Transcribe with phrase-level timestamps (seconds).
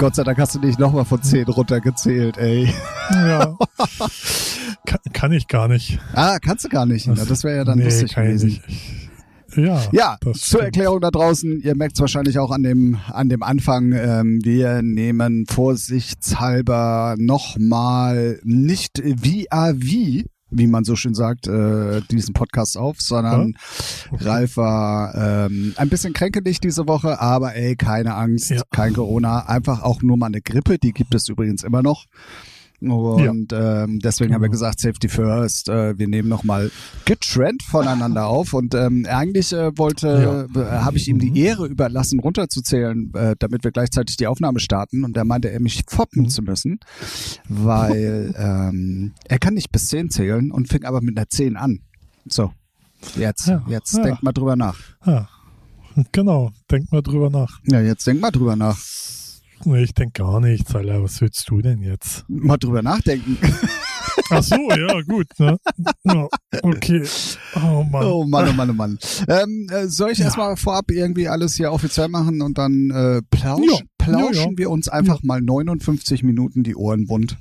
[0.00, 2.72] Gott sei Dank hast du nicht nochmal von 10 runtergezählt, ey.
[3.12, 3.54] Ja.
[4.86, 5.98] kann, kann ich gar nicht.
[6.14, 7.06] Ah, kannst du gar nicht.
[7.06, 8.62] Das, das wäre ja dann nee, lustig gewesen.
[9.56, 10.62] Ja, Ja, zur stimmt.
[10.62, 14.80] Erklärung da draußen, ihr merkt es wahrscheinlich auch an dem, an dem Anfang, ähm, wir
[14.80, 23.00] nehmen vorsichtshalber nochmal nicht via wie, wie man so schön sagt, äh, diesen Podcast auf,
[23.00, 23.54] sondern
[24.12, 28.62] Ralf war ähm, ein bisschen kränkelig diese Woche, aber ey, keine Angst, Ja.
[28.70, 32.06] kein Corona, einfach auch nur mal eine Grippe, die gibt es übrigens immer noch.
[32.80, 34.52] Und ähm, deswegen haben wir Genau.
[34.52, 36.70] gesagt, Safety First, äh, wir nehmen nochmal
[37.04, 38.54] getrennt voneinander auf.
[38.54, 41.20] Und ähm, eigentlich äh, wollte, äh, habe ich ihm Mhm.
[41.20, 45.04] die Ehre überlassen, runterzuzählen, äh, damit wir gleichzeitig die Aufnahme starten.
[45.04, 46.28] Und er meinte, er mich foppen Mhm.
[46.30, 46.80] zu müssen,
[47.48, 51.80] weil ähm, er kann nicht bis 10 zählen und fing aber mit einer 10 an.
[52.26, 52.52] So,
[53.16, 54.02] jetzt, Ja, jetzt ja.
[54.04, 54.78] denk mal drüber nach.
[55.04, 55.28] Ja.
[56.12, 57.58] Genau, denk mal drüber nach.
[57.66, 58.78] Ja, jetzt denk mal drüber nach.
[59.64, 61.02] Ich denk gar nichts, Alter.
[61.02, 62.24] Was willst du denn jetzt?
[62.28, 63.36] Mal drüber nachdenken.
[64.30, 65.26] Ach so, ja, gut.
[65.38, 65.58] Ne?
[66.04, 66.28] Ja,
[66.62, 67.02] okay.
[67.56, 68.04] Oh Mann.
[68.06, 68.98] Oh Mann, oh Mann, oh Mann.
[69.28, 70.26] Ähm, äh, soll ich Ja.
[70.26, 73.78] erstmal vorab irgendwie alles hier offiziell machen und dann äh, plausch, Ja.
[73.98, 77.38] plauschen wir uns einfach mal 59 Minuten die Ohren wund?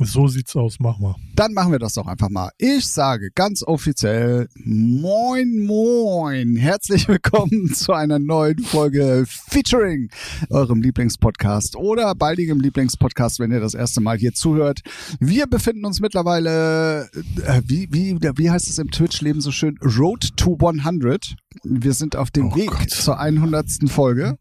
[0.00, 1.14] So sieht's aus, mach mal.
[1.36, 2.50] Dann machen wir das doch einfach mal.
[2.58, 6.56] Ich sage ganz offiziell Moin Moin.
[6.56, 10.10] Herzlich willkommen zu einer neuen Folge Featuring
[10.50, 14.80] eurem Lieblingspodcast oder baldigem Lieblingspodcast, wenn ihr das erste Mal hier zuhört.
[15.20, 17.08] Wir befinden uns mittlerweile,
[17.46, 21.36] äh, wie, wie, wie heißt es im Twitch-Leben so schön, Road to 100.
[21.64, 22.90] Wir sind auf dem Oh Weg Gott.
[22.90, 23.66] zur 100.
[23.88, 24.36] Folge.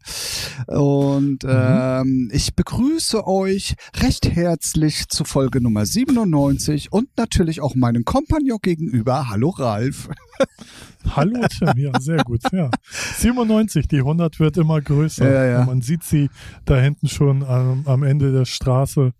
[0.67, 8.05] Und ähm, ich begrüße euch recht herzlich zu Folge Nummer 97 und natürlich auch meinen
[8.05, 9.29] Kompagnon gegenüber.
[9.29, 10.09] Hallo Ralf.
[11.15, 12.41] Hallo Tim, ja, sehr gut.
[12.51, 12.69] Ja.
[13.17, 15.29] 97, die 100 wird immer größer.
[15.31, 15.65] Ja, ja.
[15.65, 16.29] Man sieht sie
[16.65, 19.13] da hinten schon am, am Ende der Straße.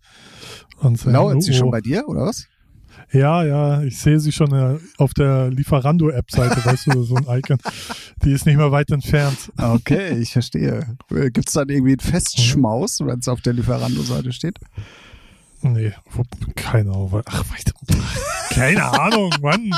[0.78, 2.46] Und so, Lauert sie schon bei dir, oder was?
[3.12, 7.58] Ja, ja, ich sehe sie schon äh, auf der Lieferando-App-Seite, weißt du, so ein Icon.
[8.24, 9.52] Die ist nicht mehr weit entfernt.
[9.58, 10.96] Okay, ich verstehe.
[11.10, 14.58] Gibt es dann irgendwie einen Festschmaus, wenn es auf der Lieferando-Seite steht?
[15.64, 15.92] Nee,
[16.56, 17.22] keine Ahnung.
[17.24, 17.94] Ach, weißt du,
[18.54, 19.70] keine Ahnung, Mann.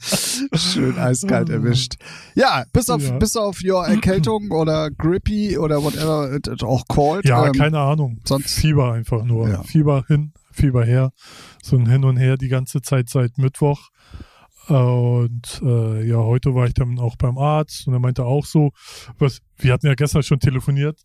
[0.54, 1.94] Schön eiskalt erwischt.
[2.34, 3.16] Ja, bis auf, Ja.
[3.18, 7.24] bis auf your Erkältung oder Grippy oder whatever it, it auch called.
[7.24, 8.18] Ja, ähm, keine Ahnung.
[8.24, 9.48] sonst- Fieber einfach nur.
[9.48, 9.62] Ja.
[9.62, 11.10] Fieber hin, Fieber her.
[11.62, 13.88] So ein Hin und Her die ganze Zeit seit Mittwoch.
[14.68, 18.70] Und äh, ja, heute war ich dann auch beim Arzt und er meinte auch so,
[19.18, 21.00] was, wir hatten ja gestern schon telefoniert.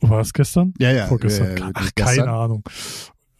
[0.00, 0.74] War es gestern?
[0.78, 1.06] Ja, ja.
[1.06, 1.56] Vorgestern.
[1.56, 2.16] äh, Ach, gestern.
[2.26, 2.62] keine Ahnung.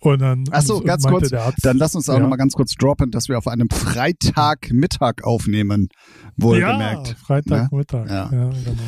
[0.00, 2.20] Und dann Ach so, ganz kurz, Arzt, Dann lass uns auch Ja.
[2.20, 5.88] noch mal ganz kurz droppen, dass wir auf einem Freitagmittag aufnehmen.
[6.36, 7.08] Wohlgemerkt.
[7.08, 8.08] Ja, Freitagmittag.
[8.08, 8.30] Ja.
[8.32, 8.48] Ja.
[8.50, 8.82] genau.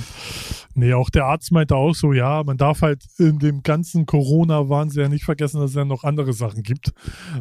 [0.78, 5.02] Nee, auch der Arzt meinte auch so, ja, man darf halt in dem ganzen Corona-Wahnsinn
[5.02, 6.92] ja nicht vergessen, dass es ja noch andere Sachen gibt.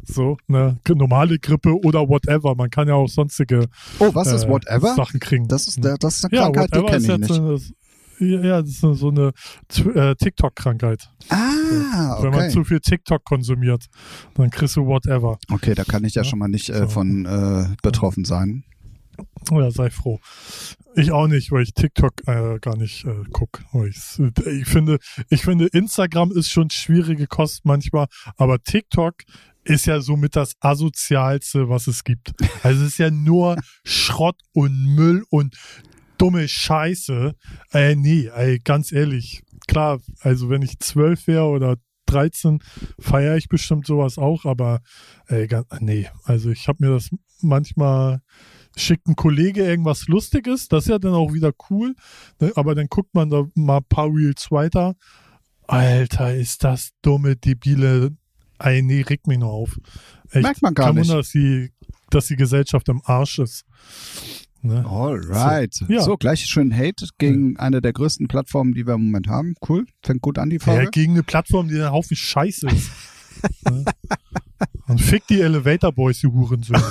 [0.03, 2.55] So, ne, normale Grippe oder whatever.
[2.55, 3.67] Man kann ja auch sonstige
[3.99, 4.95] Oh, was ist äh, whatever?
[4.95, 5.47] Sachen kriegen.
[5.47, 7.73] Das ist, der, das ist eine ja, Krankheit, die kenne ich jetzt nicht.
[8.19, 9.31] eine, ja, das ist so eine
[9.93, 11.07] äh, TikTok-Krankheit.
[11.29, 12.49] Ah, Wenn man okay.
[12.49, 13.85] zu viel TikTok konsumiert,
[14.33, 15.37] dann kriegst du whatever.
[15.51, 16.87] Okay, da kann ich ja, Ja, schon mal nicht äh, so.
[16.87, 18.63] von äh, betroffen sein.
[19.51, 20.19] Oh Ja, sei froh.
[20.95, 23.63] Ich auch nicht, weil ich TikTok äh, gar nicht äh, guck.
[23.71, 24.97] Weil ich's- Ich finde,
[25.29, 29.15] ich finde, Instagram ist schon schwierige Kost manchmal, aber TikTok
[29.63, 32.33] ist ja somit das asozialste, was es gibt.
[32.63, 35.55] Also es ist ja nur Schrott und Müll und
[36.17, 37.33] dumme Scheiße.
[37.73, 39.43] Äh, nee, ey, ganz ehrlich.
[39.67, 41.75] Klar, also wenn ich zwölf wäre oder
[42.07, 42.59] 13,
[42.99, 44.79] feiere ich bestimmt sowas auch, aber
[45.27, 45.47] ey,
[45.81, 47.09] nee, also ich habe mir das
[47.41, 48.21] manchmal
[48.77, 51.95] schickt ein Kollege irgendwas Lustiges, das ist ja dann auch wieder cool,
[52.39, 52.51] ne?
[52.55, 54.95] aber dann guckt man da mal ein paar Reels weiter.
[55.67, 58.11] Alter, ist das dumme, debile,
[58.59, 59.77] ey, nee, regt mich nur auf.
[60.31, 61.07] Echt, Merkt man gar kein nicht.
[61.09, 61.71] Wunder, dass die,
[62.09, 63.65] dass die Gesellschaft im Arsch ist.
[64.61, 64.85] Ne?
[64.85, 65.73] Alright.
[65.73, 66.15] So, Ja.
[66.17, 69.55] gleich schön Hate gegen eine der größten Plattformen, die wir im Moment haben.
[69.67, 69.85] Cool.
[70.03, 70.89] Fängt gut an, die Ja, Folge.
[70.91, 72.89] gegen eine Plattform, die ein Haufen Scheiße ist.
[74.87, 76.83] Und fick die Elevator Boys, die Hurensöhne.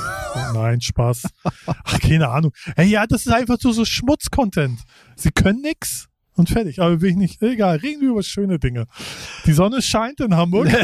[0.53, 1.29] Nein, Spaß.
[1.67, 2.53] Ach, keine Ahnung.
[2.77, 4.81] Ey, ja, das ist einfach so, so Schmutz-Content.
[5.17, 6.81] Sie können nix und fertig.
[6.81, 7.43] Aber will ich nicht.
[7.43, 8.87] Egal, reden wir über schöne Dinge.
[9.47, 10.69] Die Sonne scheint in Hamburg.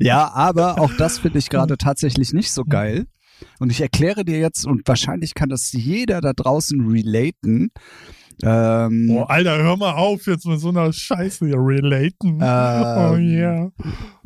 [0.00, 3.06] Ja, aber auch das finde ich gerade tatsächlich nicht so geil.
[3.58, 7.70] Und ich erkläre dir jetzt, und wahrscheinlich kann das jeder da draußen relaten.
[8.42, 12.38] Ähm, Oh, Alter, hör mal auf jetzt mit so einer Scheiße hier relaten.
[12.42, 13.70] oh Ähm, ja.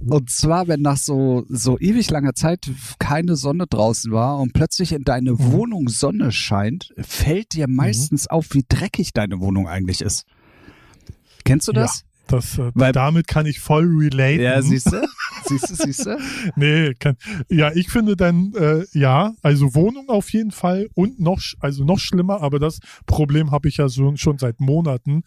[0.08, 4.92] Und zwar, wenn nach so, so ewig langer Zeit keine Sonne draußen war und plötzlich
[4.92, 5.52] in deine Mhm.
[5.52, 10.24] Wohnung Sonne scheint, fällt dir meistens auf, wie dreckig deine Wohnung eigentlich ist.
[11.44, 12.00] Kennst du das?
[12.00, 12.06] Ja.
[12.28, 14.40] Das, äh, Weil- damit kann ich voll relaten.
[14.42, 15.06] Ja, siehst du?
[15.44, 16.18] siehst du, siehst du?
[16.56, 17.16] Nee, kann,
[17.48, 21.98] ja, ich finde dann, äh, ja, also Wohnung auf jeden Fall und noch, also noch
[21.98, 25.22] schlimmer, aber das Problem habe ich ja so, schon seit Monaten.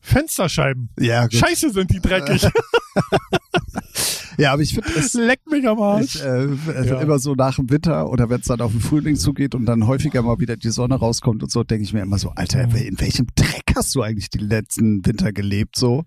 [0.00, 0.90] Fensterscheiben.
[0.98, 1.34] Ja, gut.
[1.34, 2.46] Scheiße sind die dreckig.
[4.38, 6.14] Ja, aber ich finde es Leck mich am Arsch.
[6.14, 7.00] ich, äh, also Ja.
[7.02, 9.86] immer so nach dem Winter oder wenn es dann auf den Frühling zugeht und dann
[9.86, 12.76] häufiger mal wieder die Sonne rauskommt und so, denke ich mir immer so, Alter, Mhm.
[12.76, 16.04] in welchem Dreck hast du eigentlich die letzten Winter gelebt so?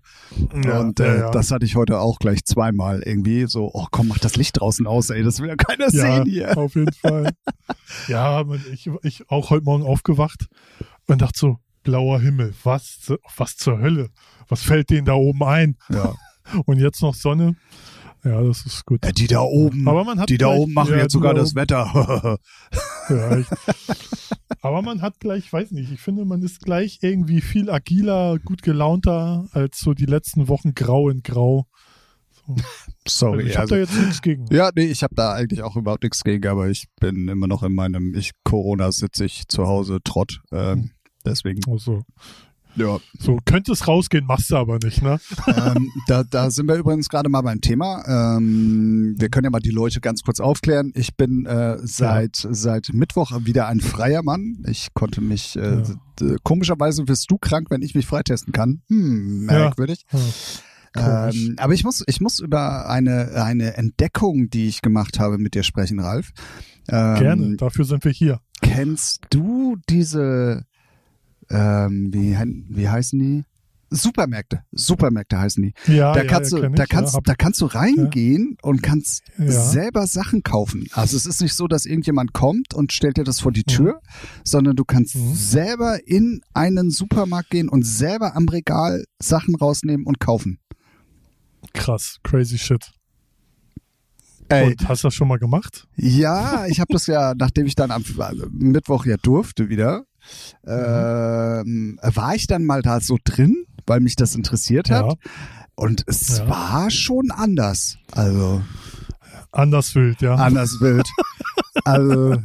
[0.64, 4.08] Ja, und äh, ja, das hatte ich heute auch gleich zweimal irgendwie so, oh komm,
[4.08, 6.58] mach das Licht draußen aus, ey, das will ja keiner sehen hier.
[6.58, 7.30] auf jeden Fall.
[8.08, 8.42] ja,
[8.72, 10.46] ich, ich auch heute Morgen aufgewacht
[11.06, 14.08] und dachte so, blauer Himmel, was, was zur Hölle?
[14.48, 15.76] Was fällt denen da oben ein?
[15.90, 16.14] Ja.
[16.66, 17.54] Und jetzt noch Sonne.
[18.24, 19.04] Ja, das ist gut.
[19.04, 21.40] Ja, die da oben, Aber man hat die da oben machen ja, jetzt sogar da
[21.40, 22.38] das Wetter.
[23.10, 23.46] Ja, ich,
[24.62, 28.62] aber man hat gleich, weiß nicht, ich finde, man ist gleich irgendwie viel agiler, gut
[28.62, 31.66] gelaunter als so die letzten Wochen grau in grau.
[32.46, 32.56] So.
[33.06, 33.42] Also Sorry.
[33.42, 34.46] ich habe Also, da jetzt nichts gegen.
[34.50, 37.62] ja, nee, ich habe da eigentlich auch überhaupt nichts gegen, aber ich bin immer noch
[37.62, 40.40] in meinem, ich Corona sitze ich zu Hause Trott.
[40.50, 40.90] Ähm,
[41.24, 42.02] deswegen, Also,
[42.76, 42.98] ja.
[43.18, 45.20] so könnte es rausgehen, machst du aber nicht, ne?
[45.46, 48.36] ähm, da, da sind wir übrigens gerade mal beim Thema.
[48.36, 50.90] Ähm, wir können ja mal die Leute ganz kurz aufklären.
[50.96, 54.64] Ich bin äh, seit seit Mittwoch wieder ein freier Mann.
[54.68, 55.82] Ich konnte mich äh,
[56.20, 56.36] Ja.
[56.42, 58.82] komischerweise wirst du krank, wenn ich mich freitesten kann.
[58.88, 60.04] Hm, merkwürdig.
[60.96, 61.28] Ja.
[61.28, 65.54] Ähm, aber ich muss ich muss über eine eine Entdeckung, die ich gemacht habe, mit
[65.56, 66.30] dir sprechen, Ralf.
[66.88, 68.38] Ähm, Gerne, dafür sind wir hier.
[68.62, 70.64] Kennst du diese,
[71.54, 72.36] ähm, wie,
[72.68, 73.44] wie heißen die?
[73.90, 74.64] Supermärkte.
[74.72, 75.72] Supermärkte heißen die.
[75.92, 78.56] Ja, da ja, kannst ja, du, da ich, ja, kannst, hab- da kannst du reingehen
[78.62, 79.46] und kannst Ja.
[79.52, 80.88] selber Sachen kaufen.
[80.92, 84.00] Also es ist nicht so, dass irgendjemand kommt und stellt dir das vor die Tür,
[84.42, 85.34] sondern du kannst Mhm.
[85.34, 90.58] selber in einen Supermarkt gehen und selber am Regal Sachen rausnehmen und kaufen.
[91.72, 92.90] krass, crazy shit.
[94.48, 95.86] Ey, Und hast du das schon mal gemacht?
[95.96, 100.04] Ja, ich habe das ja, nachdem ich dann am also Mittwoch ja durfte wieder,
[100.66, 105.06] ähm, war ich dann mal da so drin, weil mich das interessiert hat.
[105.06, 105.14] Ja.
[105.76, 106.48] Und es Ja.
[106.48, 107.98] war schon anders.
[108.12, 108.62] Also
[109.50, 110.34] Anders wild, ja.
[110.34, 111.08] anders wild.
[111.84, 112.36] also,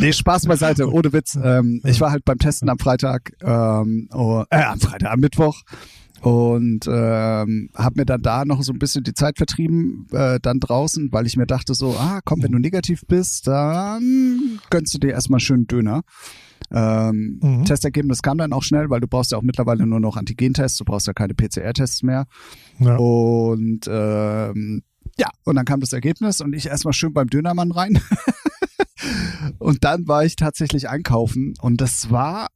[0.00, 1.38] nee, Spaß beiseite, ohne Witz.
[1.42, 5.60] Ähm, ich war halt beim Testen am Freitag, ähm, oh, äh, am Freitag, am Mittwoch
[6.22, 10.58] und ähm, habe mir dann da noch so ein bisschen die Zeit vertrieben, äh, dann
[10.58, 14.98] draußen, weil ich mir dachte so, ah, komm, wenn du negativ bist, dann gönnst du
[14.98, 16.02] dir erstmal schön Döner.
[16.72, 17.64] Ähm, Mhm.
[17.64, 20.84] Testergebnis kam dann auch schnell, weil du brauchst ja auch mittlerweile nur noch Antigentests, du
[20.84, 22.26] brauchst ja keine PCR-Tests mehr.
[22.78, 22.96] ja.
[22.96, 24.82] Und ähm,
[25.18, 28.00] ja, und dann kam das Ergebnis und ich erstmal schön beim Dönermann rein.
[29.58, 32.48] und dann war ich tatsächlich einkaufen und das war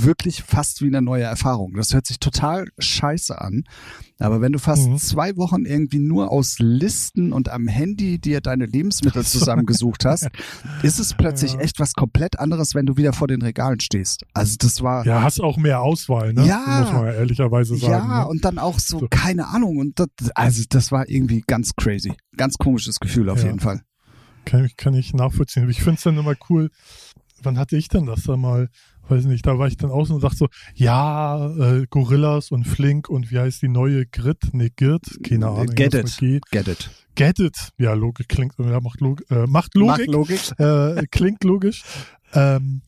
[0.00, 1.74] wirklich fast wie eine neue Erfahrung.
[1.74, 3.64] Das hört sich total scheiße an.
[4.18, 4.98] Aber wenn du fast Mhm.
[4.98, 10.28] zwei Wochen irgendwie nur aus Listen und am Handy dir deine Lebensmittel zusammengesucht hast,
[10.82, 11.60] ist es plötzlich Ja.
[11.60, 14.24] echt was komplett anderes, wenn du wieder vor den Regalen stehst.
[14.34, 16.46] Also das war, ja, hast auch mehr Auswahl, ne?
[16.46, 16.80] Ja.
[16.82, 17.92] Muss man ja ehrlicherweise sagen.
[17.92, 18.28] ja, ne?
[18.28, 19.08] und dann auch so, So.
[19.08, 19.78] keine Ahnung.
[19.78, 22.12] Und das, also das war irgendwie ganz crazy.
[22.36, 23.46] Ganz komisches Gefühl auf Ja.
[23.46, 23.80] jeden Fall.
[24.44, 25.68] Kann, ich- kann ich nachvollziehen.
[25.70, 26.70] Ich finde es dann immer cool.
[27.42, 28.68] Wann hatte ich denn das da mal?
[29.10, 33.08] Weiß nicht, da war ich dann außen und dachte so, ja, äh, Gorillas und Flink
[33.08, 34.38] und wie heißt die neue Grit?
[34.52, 35.02] Nee, Girt?
[35.24, 35.74] Keine Ahnung.
[35.74, 36.18] Get it.
[36.50, 36.90] Get it.
[37.16, 37.70] Get it.
[37.76, 40.06] Ja, Logik klingt, ja, macht, Log äh, macht Logik.
[40.06, 40.52] Macht Logik.
[40.58, 41.82] äh, klingt logisch.
[42.34, 42.82] Ähm,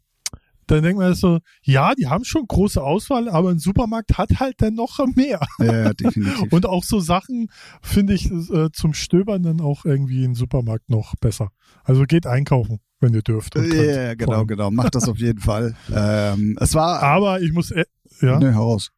[0.68, 4.62] dann denkt man so, ja, die haben schon große Auswahl, aber ein Supermarkt hat halt
[4.62, 5.40] dann noch mehr.
[5.58, 6.40] Ja, ja, definitiv.
[6.52, 7.48] Und auch so Sachen
[7.82, 11.50] finde ich äh, zum Stöbern dann auch irgendwie im Supermarkt noch besser.
[11.84, 13.54] Also geht einkaufen, wenn ihr dürft.
[13.56, 14.70] Ja, ja, genau, genau.
[14.70, 15.74] Macht das auf jeden Fall.
[15.94, 17.02] Ähm, es war.
[17.02, 17.84] Aber ich muss, äh,
[18.20, 18.90] ja, Ne, heraus.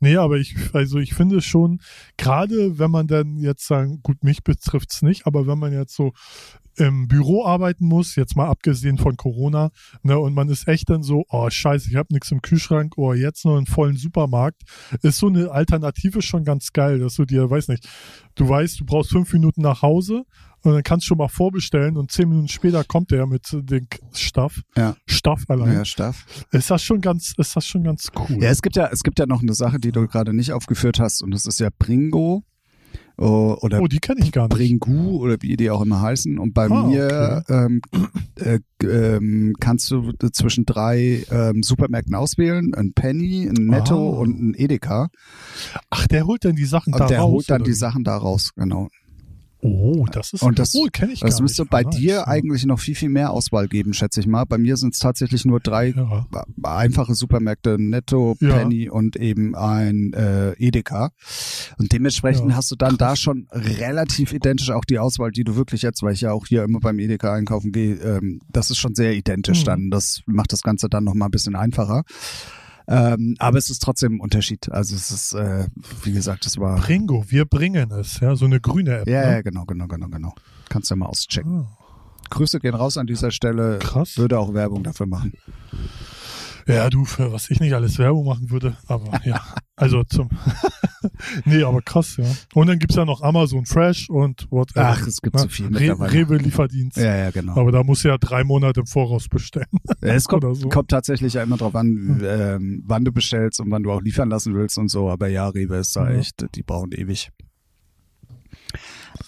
[0.00, 1.80] nee, aber ich, also ich finde schon,
[2.16, 6.12] gerade wenn man dann jetzt sagen, gut, mich betrifft's nicht, aber wenn man jetzt so
[6.76, 9.70] im Büro arbeiten muss, jetzt mal abgesehen von Corona,
[10.02, 13.12] ne, und man ist echt dann so, oh scheiße, ich habe nichts im Kühlschrank, oh,
[13.12, 14.62] jetzt noch einen vollen Supermarkt,
[15.02, 17.88] ist so eine Alternative schon ganz geil, dass du dir, weiß nicht,
[18.34, 20.24] du weißt, du brauchst fünf Minuten nach Hause
[20.62, 23.86] und dann kannst du schon mal vorbestellen und zehn Minuten später kommt der mit dem
[24.14, 24.96] Staff, Ja.
[25.06, 25.74] Staff allein.
[25.74, 26.24] Ja, Staff.
[26.52, 28.42] Ist das schon ganz, ist das schon ganz cool.
[28.42, 30.98] Ja, es gibt ja, es gibt ja noch eine Sache, die du gerade nicht aufgeführt
[30.98, 32.44] hast, und das ist ja Bringo.
[33.16, 34.56] Oh, oder oh, die kenne ich gar nicht.
[34.56, 36.38] Bringu oder wie die auch immer heißen.
[36.38, 37.80] Und bei Ah, mir ähm,
[38.34, 44.18] äh, ähm, kannst du zwischen drei ähm, Supermärkten auswählen: ein Penny, ein Netto Ah.
[44.20, 45.08] und ein Edeka.
[45.90, 47.30] Ach, der holt dann die Sachen Und da der raus.
[47.30, 47.72] holt dann die?
[47.72, 48.88] Sachen da raus, genau.
[49.66, 51.70] Oh, das ist Und das- oh, kenn ich Das gar müsste nicht.
[51.70, 52.26] bei Ah, dir ja.
[52.26, 54.44] eigentlich noch viel, viel mehr Auswahl geben, schätze ich mal.
[54.44, 56.26] Bei mir sind es tatsächlich nur drei Ja.
[56.62, 58.56] einfache Supermärkte, Netto, Ja.
[58.58, 61.12] Penny und eben ein äh, Edeka.
[61.78, 65.80] Und dementsprechend hast du dann da schon relativ identisch auch die Auswahl, die du wirklich
[65.80, 68.94] jetzt, weil ich ja auch hier immer beim Edeka einkaufen gehe, ähm, das ist schon
[68.94, 69.64] sehr identisch Mhm.
[69.64, 69.90] dann.
[69.90, 72.02] Das macht das Ganze dann noch mal ein bisschen einfacher.
[72.86, 74.70] Ähm, aber es ist trotzdem ein Unterschied.
[74.70, 75.66] Also es ist, äh,
[76.02, 76.80] wie gesagt, es war.
[76.80, 79.08] Bringo, wir bringen es, ja, so eine grüne App.
[79.08, 79.42] Ja, ja, ne?
[79.42, 80.34] genau, genau, genau, genau.
[80.68, 81.66] Kannst du mal auschecken.
[81.66, 81.84] Ah,
[82.30, 83.78] Grüße gehen raus an dieser Stelle.
[83.78, 84.18] krass.
[84.18, 85.32] Würde auch Werbung dafür machen.
[86.66, 89.40] Ja, du, für was ich nicht alles Werbung machen würde, aber ja.
[89.76, 90.28] Also zum.
[91.44, 92.24] nee, aber krass, ja.
[92.54, 94.86] Und dann gibt's ja noch Amazon Fresh und whatever.
[94.90, 95.42] Ach, es gibt ne?
[95.42, 95.98] so viel Re.
[95.98, 96.96] Rewe-Lieferdienst.
[96.96, 97.56] Ja, ja, genau.
[97.56, 99.66] Aber da muss ja drei Monate im Voraus bestellen.
[100.00, 100.68] Es kommt, so.
[100.68, 102.20] kommt tatsächlich ja immer drauf an, Hm.
[102.24, 105.10] ähm, wann du bestellst und wann du auch liefern lassen willst und so.
[105.10, 106.18] Aber ja, Rewe ist da Ja.
[106.18, 107.30] echt, die brauchen ewig.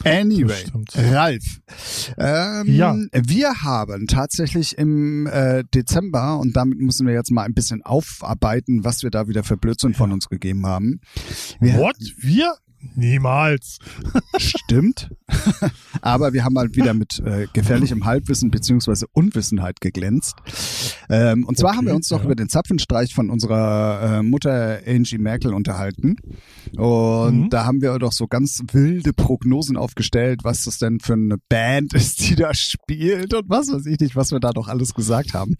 [0.05, 0.65] Anyway.
[0.95, 1.61] Ralf,
[2.19, 2.97] ähm, Ja.
[3.13, 8.85] wir haben tatsächlich im äh, Dezember, und damit müssen wir jetzt mal ein bisschen aufarbeiten,
[8.85, 11.01] was wir da wieder für Blödsinn von uns gegeben haben.
[11.61, 11.97] Wir, What?
[12.19, 12.55] Wir?
[12.95, 13.79] Niemals.
[14.37, 15.11] Stimmt.
[16.03, 20.37] Aber wir haben mal wieder mit äh, gefährlichem Halbwissen beziehungsweise Unwissenheit geglänzt.
[21.09, 22.25] Ähm, und zwar Okay, haben wir uns doch ja.
[22.25, 26.17] über den Zapfenstreich von unserer äh, Mutter Angie Merkel unterhalten.
[26.77, 27.51] Und Mhm.
[27.51, 31.93] da haben wir doch so ganz wilde Prognosen aufgestellt, was das denn für eine Band
[31.95, 35.35] ist, die da spielt und was weiß ich nicht, was wir da doch alles gesagt
[35.35, 35.57] haben.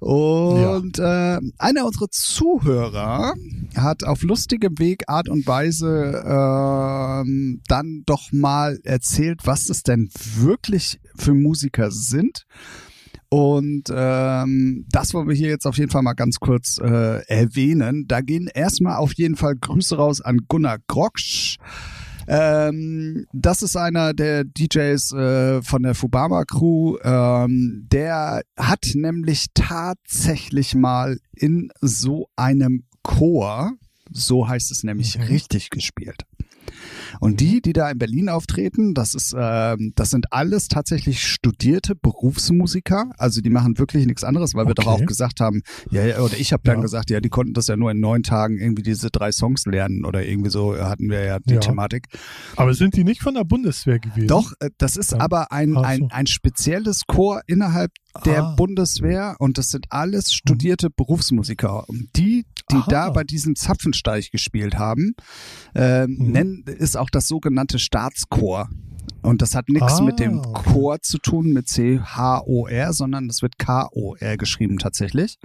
[0.00, 3.34] Und äh, einer unserer Zuhörer
[3.76, 6.63] hat auf lustigem Weg, Art und Weise ähm,
[7.68, 12.44] dann doch mal erzählt, was es denn wirklich für Musiker sind.
[13.30, 18.06] Und ähm, das wollen wir hier jetzt auf jeden Fall mal ganz kurz äh, erwähnen.
[18.06, 21.56] Da gehen erstmal auf jeden Fall Grüße raus an Gunnar Groksch.
[22.26, 26.96] Ähm, das ist einer der DJs äh, von der Fubama Crew.
[27.02, 33.72] Ähm, der hat nämlich tatsächlich mal in so einem Chor,
[34.10, 35.24] so heißt es nämlich, Mhm.
[35.24, 36.22] richtig gespielt.
[37.20, 41.94] Und die, die da in Berlin auftreten, das ist, ähm, das sind alles tatsächlich studierte
[41.94, 43.10] Berufsmusiker.
[43.18, 45.02] Also die machen wirklich nichts anderes, weil wir doch Okay.
[45.02, 46.82] auch gesagt haben, ja, ja oder ich habe dann Ja.
[46.82, 50.04] gesagt, ja, die konnten das ja nur in neun Tagen irgendwie diese drei Songs lernen
[50.04, 51.60] oder irgendwie so hatten wir ja die Ja.
[51.60, 52.06] Thematik.
[52.56, 54.28] Aber sind die nicht von der Bundeswehr gewesen?
[54.28, 57.92] Doch, äh, das ist aber ein, ein, ein spezielles Chor innerhalb
[58.24, 58.54] der Ah.
[58.56, 61.88] Bundeswehr und das sind alles studierte Berufsmusiker.
[61.88, 62.44] Und die,
[62.74, 62.90] die Aha.
[62.90, 65.14] da bei diesem Zapfensteich gespielt haben,
[65.74, 66.32] ähm, Mhm.
[66.32, 68.68] nennen, ist auch das sogenannte Staatschor.
[69.22, 70.70] Und das hat nichts Ah, mit dem okay.
[70.72, 75.38] Chor zu tun, mit C-H-O-R, sondern das wird K-O-R geschrieben tatsächlich.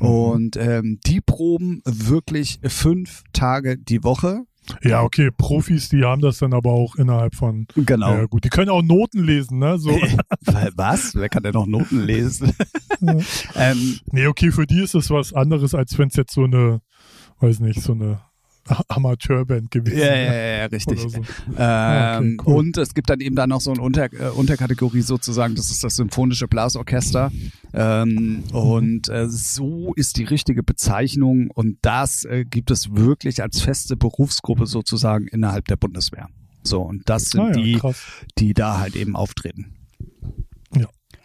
[0.00, 0.06] Mhm.
[0.06, 4.42] Und ähm, die proben wirklich fünf Tage die Woche.
[4.82, 7.66] Ja, okay, Profis, die haben das dann aber auch innerhalb von.
[7.74, 8.10] Genau.
[8.10, 9.78] Ja, gut, die können auch Noten lesen, ne?
[9.78, 9.90] So.
[10.76, 11.14] Was?
[11.14, 12.52] Wer kann denn noch Noten lesen?
[13.00, 13.16] Ja.
[13.54, 16.80] ähm, nee, okay, für die ist es was anderes, als wenn es jetzt so eine,
[17.40, 18.20] weiß nicht, so eine
[18.88, 21.00] Amateurband gewesen ja, ja, ja, richtig.
[21.00, 21.08] So.
[21.18, 21.24] Ähm,
[21.56, 22.54] Ah, okay, cool.
[22.54, 25.84] Und es gibt dann eben dann noch so eine Unter äh, Unterkategorie sozusagen, das ist
[25.84, 27.30] das symphonische Blasorchester.
[27.72, 33.60] Ähm, und äh, so ist die richtige Bezeichnung und das äh, gibt es wirklich als
[33.60, 36.28] feste Berufsgruppe sozusagen innerhalb der Bundeswehr.
[36.62, 38.02] So, und das sind Ah, ja, die, krass.
[38.38, 39.75] die da halt eben auftreten.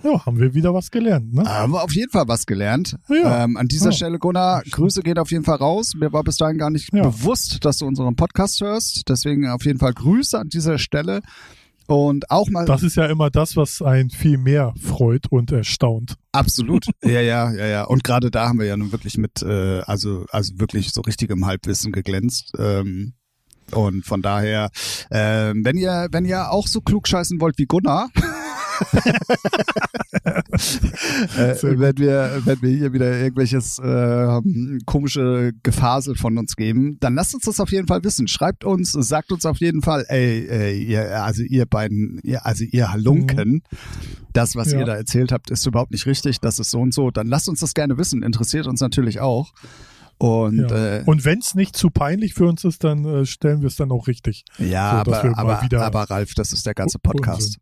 [0.04, 1.44] Ja, haben wir wieder was gelernt, ne?
[1.46, 2.96] Haben wir auf jeden Fall was gelernt.
[3.10, 3.44] Ja.
[3.44, 3.92] Ähm, an dieser Ja.
[3.92, 5.94] Stelle, Gunnar, Grüße gehen auf jeden Fall raus.
[5.96, 7.04] Mir war bis dahin gar nicht Ja.
[7.04, 9.04] bewusst, dass du unseren Podcast hörst.
[9.10, 11.22] Deswegen auf jeden Fall Grüße an dieser Stelle.
[11.88, 16.16] Und auch mal Das ist ja immer das, was einen viel mehr freut und erstaunt.
[16.32, 16.86] absolut.
[17.04, 17.84] ja, ja, ja, ja.
[17.84, 21.46] Und gerade da haben wir ja nun wirklich mit, äh, also, also wirklich so richtigem
[21.46, 22.54] Halbwissen geglänzt.
[22.58, 23.14] Ähm,
[23.72, 24.70] und von daher,
[25.12, 28.10] ähm, wenn ihr, wenn ihr auch so klug scheißen wollt wie Gunnar,
[31.38, 34.42] äh, wenn wir, wenn wir hier wieder irgendwelches äh,
[34.86, 38.28] komische Gefasel von uns geben, dann lasst uns das auf jeden Fall wissen.
[38.28, 42.64] Schreibt uns, sagt uns auf jeden Fall, ey, ey ihr, also ihr beiden, ihr, also
[42.64, 43.64] ihr Halunken,
[44.34, 44.80] das, was Ja.
[44.80, 47.12] ihr da erzählt habt, ist überhaupt nicht richtig, das ist so und so.
[47.12, 49.52] Dann lasst uns das gerne wissen, interessiert uns natürlich auch.
[50.18, 50.98] Und Ja.
[51.00, 53.76] äh, Und wenn es nicht zu peinlich für uns ist, dann äh, stellen wir es
[53.76, 54.46] dann auch richtig.
[54.60, 57.56] ja, so, aber, aber, aber Ralf, das ist der ganze Unsinn.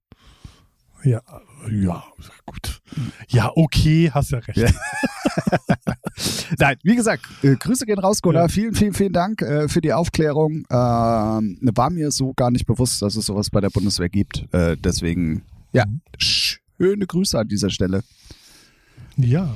[1.04, 1.22] Ja,
[1.72, 2.04] ja,
[2.46, 2.82] gut.
[3.30, 4.58] Ja, okay, hast ja recht.
[4.58, 4.70] Ja.
[6.58, 8.44] Nein, wie gesagt, äh, Grüße gehen raus, Gunnar.
[8.44, 8.48] Ja.
[8.50, 10.66] Vielen, vielen, vielen Dank äh, für die Aufklärung.
[10.70, 14.46] Ähm, war mir so gar nicht bewusst, dass es sowas bei der Bundeswehr gibt.
[14.54, 16.02] Äh, deswegen, ja, Mhm.
[16.18, 18.04] schöne Grüße an dieser Stelle.
[19.16, 19.56] Ja.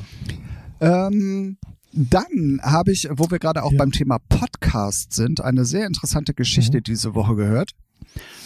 [0.80, 1.58] Ähm,
[1.92, 3.78] dann habe ich, wo wir gerade auch Ja.
[3.78, 6.84] beim Thema Podcast sind, eine sehr interessante Geschichte Mhm.
[6.84, 7.72] diese Woche gehört.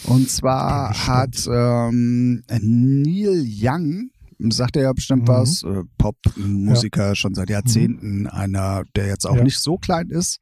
[0.05, 4.09] Und zwar Ja, hat ähm, Neil Young,
[4.51, 5.27] sagt er ja bestimmt Mhm.
[5.27, 9.43] was, äh, Popmusiker schon seit Jahrzehnten, einer, der jetzt auch Ja.
[9.43, 10.39] nicht so klein ist.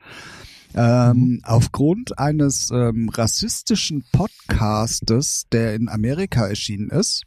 [0.78, 1.42] Ähm, Mhm.
[1.44, 7.24] Aufgrund eines ähm, rassistischen Podcastes, der in Amerika erschienen ist,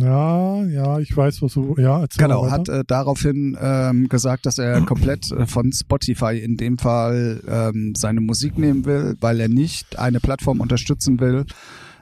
[0.00, 1.74] Ja, ja, ich weiß, was du.
[1.78, 6.56] Ja, erzähl Genau, hat äh, daraufhin ähm, gesagt, dass er komplett äh, von Spotify in
[6.56, 11.44] dem Fall ähm, seine Musik nehmen will, weil er nicht eine Plattform unterstützen will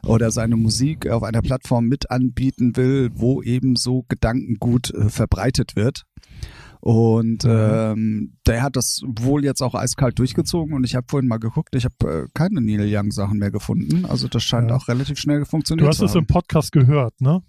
[0.07, 5.75] oder seine Musik auf einer Plattform mit anbieten will, wo eben so Gedankengut äh, verbreitet
[5.77, 6.05] wird.
[6.83, 7.51] Und Mhm.
[7.51, 11.75] ähm, der hat das wohl jetzt auch eiskalt durchgezogen und ich habe vorhin mal geguckt,
[11.75, 14.07] ich habe äh, keine Neil Young Sachen mehr gefunden.
[14.07, 14.77] Also das scheint Ja.
[14.77, 16.21] auch relativ schnell funktioniert du hast zu es haben.
[16.21, 17.43] im Podcast gehört, ne?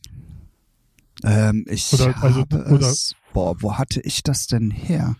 [1.23, 5.15] Ähm, ich Oder- also- habe oder- es, boah, wo hatte ich das denn her?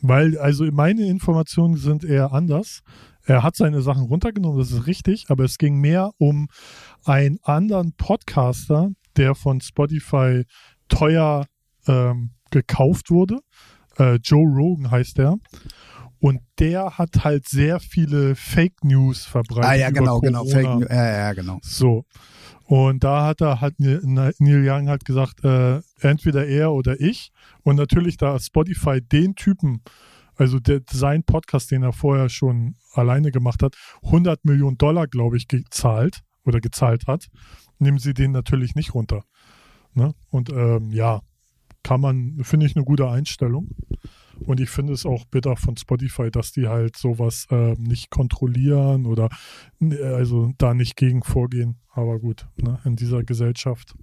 [0.00, 2.80] Weil, also meine Informationen sind eher anders.
[3.24, 6.48] Er hat seine Sachen runtergenommen, das ist richtig, aber es ging mehr um
[7.04, 10.44] einen anderen Podcaster, der von Spotify
[10.88, 11.46] teuer
[11.86, 13.38] ähm, gekauft wurde.
[13.98, 15.36] Äh, Joe Rogan heißt der.
[16.18, 19.70] Und der hat halt sehr viele Fake News verbreitet.
[19.70, 20.42] Ah ja, über genau, genau.
[20.44, 20.54] Corona.
[20.62, 20.88] Fake News.
[20.90, 21.58] Ja, ja, genau.
[21.62, 22.04] So.
[22.64, 27.32] Und da hat er halt Neil Young halt gesagt, äh, entweder er oder ich.
[27.62, 29.82] Und natürlich, da Spotify den Typen,
[30.36, 35.36] also der, sein Podcast, den er vorher schon alleine gemacht hat, 100 Millionen Dollar, glaube
[35.36, 37.28] ich, gezahlt oder gezahlt hat,
[37.78, 39.24] nehmen sie den natürlich nicht runter.
[39.94, 40.14] Ne?
[40.30, 41.20] Und ähm, ja,
[41.82, 43.70] kann man, finde ich eine gute Einstellung.
[44.46, 49.06] Und ich finde es auch bitter von Spotify, dass die halt sowas äh, nicht kontrollieren
[49.06, 49.28] oder
[49.80, 51.76] äh, also da nicht gegen vorgehen.
[51.92, 52.78] Aber gut, ne?
[52.84, 53.94] in dieser Gesellschaft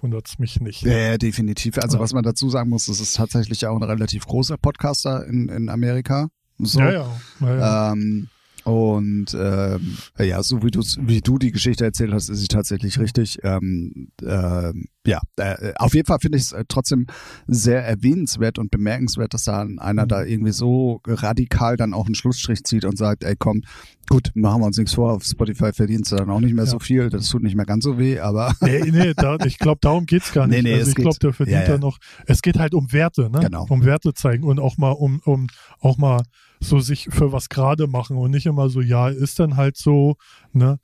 [0.00, 0.82] wundert es mich nicht.
[0.82, 1.78] Ja, ja, definitiv.
[1.78, 2.02] Also Ja.
[2.02, 5.68] was man dazu sagen muss, das ist tatsächlich auch ein relativ großer Podcaster in, in
[5.68, 6.28] Amerika.
[6.58, 6.80] So.
[6.80, 7.20] Ja, ja.
[7.40, 7.92] ja, ja.
[7.92, 8.28] Ähm,
[8.68, 12.98] und ähm, ja, so wie du wie du die Geschichte erzählt hast, ist sie tatsächlich
[12.98, 13.38] richtig.
[13.42, 17.06] Ähm, ähm, ja, äh, auf jeden Fall finde ich es äh, trotzdem
[17.46, 20.08] sehr erwähnenswert und bemerkenswert, dass da einer Mhm.
[20.08, 23.62] da irgendwie so radikal dann auch einen Schlussstrich zieht und sagt, ey komm,
[24.10, 26.70] gut, machen wir uns nichts vor, auf Spotify verdienst du dann auch nicht mehr Ja.
[26.70, 29.78] so viel, das tut nicht mehr ganz so weh, aber Nee, nee, da, ich glaube,
[29.80, 30.62] darum geht's gar nicht.
[30.62, 31.78] Nee, nee, also es ich glaube, geht- der verdient ja, ja, ja.
[31.78, 31.96] noch.
[32.26, 33.40] Es geht halt um Werte, ne?
[33.40, 33.64] Genau.
[33.70, 35.46] Um Werte zeigen und auch mal um, um
[35.80, 36.22] auch mal
[36.60, 40.16] so sich für was gerade machen und nicht immer so, ja, ist dann halt so,
[40.52, 40.78] ne?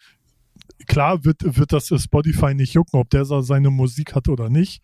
[0.87, 4.83] Klar wird, wird das Spotify nicht jucken, ob der seine Musik hat oder nicht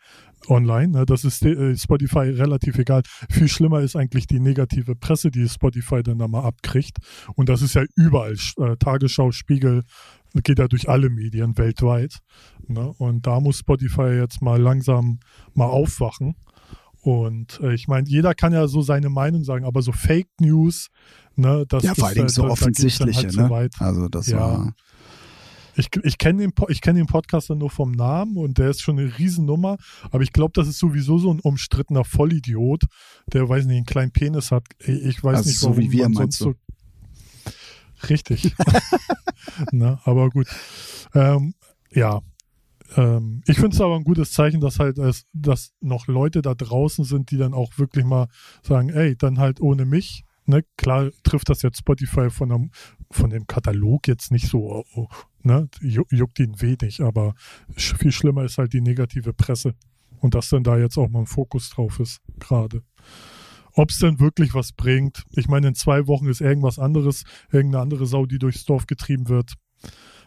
[0.48, 0.88] online.
[0.88, 1.06] Ne?
[1.06, 3.02] Das ist äh, Spotify relativ egal.
[3.30, 6.98] Viel schlimmer ist eigentlich die negative Presse, die Spotify dann da mal abkriegt.
[7.34, 8.36] Und das ist ja überall.
[8.58, 9.82] Äh, Tagesschau, Spiegel,
[10.34, 12.18] geht ja durch alle Medien weltweit.
[12.66, 12.92] Ne?
[12.98, 15.20] Und da muss Spotify jetzt mal langsam
[15.54, 16.36] mal aufwachen.
[17.02, 20.88] Und äh, ich meine, jeder kann ja so seine Meinung sagen, aber so Fake News,
[21.36, 23.50] ne, das ja, vor Dingen das, so da- offensichtliche, halt so ne?
[23.50, 23.74] weit.
[23.78, 24.38] Also das Ja.
[24.40, 24.74] war
[25.76, 28.98] Ich, ich kenne den, ich kenn den Podcaster nur vom Namen und der ist schon
[28.98, 29.76] eine Riesennummer,
[30.10, 32.82] aber ich glaube, das ist sowieso so ein umstrittener Vollidiot,
[33.32, 34.64] der, weiß nicht, einen kleinen Penis hat.
[34.80, 36.54] Ich weiß Also nicht, so warum wie wir, man sonst so.
[38.08, 38.54] Richtig.
[39.72, 40.46] Na, aber gut.
[41.14, 41.54] Ähm,
[41.92, 42.20] ja.
[42.96, 46.54] Ähm, ich finde es aber ein gutes Zeichen, dass halt es, dass noch Leute da
[46.54, 48.28] draußen sind, die dann auch wirklich mal
[48.62, 50.24] sagen, ey, dann halt ohne mich.
[50.46, 52.70] Ne, klar trifft das jetzt Spotify von, dem,
[53.10, 55.08] von dem Katalog jetzt nicht so, oh,
[55.42, 57.34] ne, ju- juckt ihn wenig, aber
[57.76, 59.74] viel schlimmer ist halt die negative Presse.
[60.18, 62.82] Und dass dann da jetzt auch mal ein Fokus drauf ist, gerade.
[63.72, 65.24] Ob es denn wirklich was bringt.
[65.30, 69.28] Ich meine, in zwei Wochen ist irgendwas anderes, irgendeine andere Sau, die durchs Dorf getrieben
[69.28, 69.54] wird.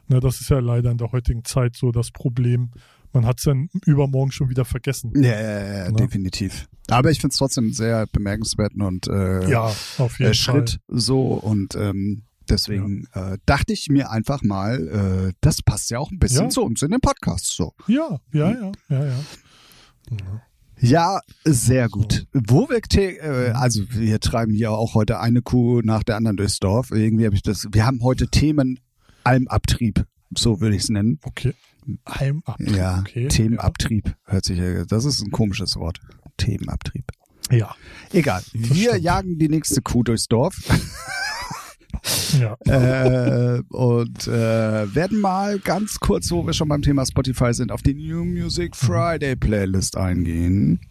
[0.08, 2.72] Na, das ist ja leider in der heutigen Zeit so das Problem.
[3.13, 5.12] Man hat es dann übermorgen schon wieder vergessen.
[5.16, 5.98] ja, ja, ja, ja Ne?
[5.98, 6.68] definitiv.
[6.89, 9.66] Aber ich finde es trotzdem sehr bemerkenswert und äh, Ja,
[9.98, 11.00] auf jeden äh, Schritt Fall.
[11.00, 16.12] so und ähm, deswegen äh, dachte ich mir einfach mal, äh, das passt ja auch
[16.12, 16.50] ein bisschen Ja.
[16.50, 17.74] zu uns in den Podcast so.
[17.88, 19.16] Ja, ja, ja, ja, ja.
[20.12, 20.42] ja.
[20.80, 22.28] Ja, sehr gut.
[22.34, 22.82] Wo wir,
[23.22, 26.92] äh, also wir treiben hier auch heute eine Kuh nach der anderen durchs Dorf.
[26.92, 28.80] Irgendwie habe ich das, wir haben heute Themen
[29.23, 30.05] Almabtrieb,
[30.36, 31.19] so würde ich es nennen.
[31.23, 31.53] Okay.
[32.07, 32.75] Heimabtrieb.
[32.75, 33.27] Ja, okay.
[33.27, 35.99] Themenabtrieb hört sich, ja- das ist ein komisches Wort.
[36.38, 37.05] Themenabtrieb.
[37.51, 37.75] Ja.
[38.12, 39.03] Egal, wir stimmt.
[39.03, 40.55] jagen die nächste Kuh durchs Dorf.
[42.38, 42.57] Ja.
[42.65, 47.81] äh, und äh, werden mal ganz kurz, wo wir schon beim Thema Spotify sind, auf
[47.81, 50.81] die New Music Friday Playlist eingehen.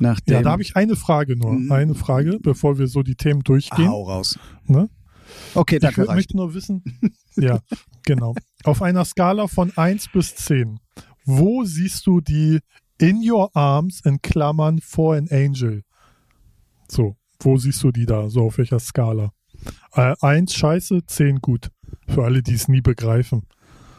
[0.00, 1.52] Nachdem, ja, da habe ich eine Frage nur.
[1.52, 1.72] Mhm.
[1.72, 3.88] Eine Frage, bevor wir so die Themen durchgehen.
[3.88, 4.38] Hau raus.
[4.66, 4.90] Ne?
[5.54, 6.02] Okay, Ich danke.
[6.02, 6.16] wür- reicht.
[6.16, 6.82] möchte nur wissen,
[7.36, 7.60] ja,
[8.04, 8.34] genau.
[8.64, 10.78] Auf einer Skala von 1 bis 10,
[11.24, 12.60] wo siehst du die
[12.98, 15.82] In Your Arms in Klammern for an Angel?
[16.88, 18.28] So, wo siehst du die da?
[18.28, 19.32] So auf welcher Skala?
[19.94, 21.70] Äh, 1 scheiße, 10 gut.
[22.08, 23.46] Für alle, die es nie begreifen.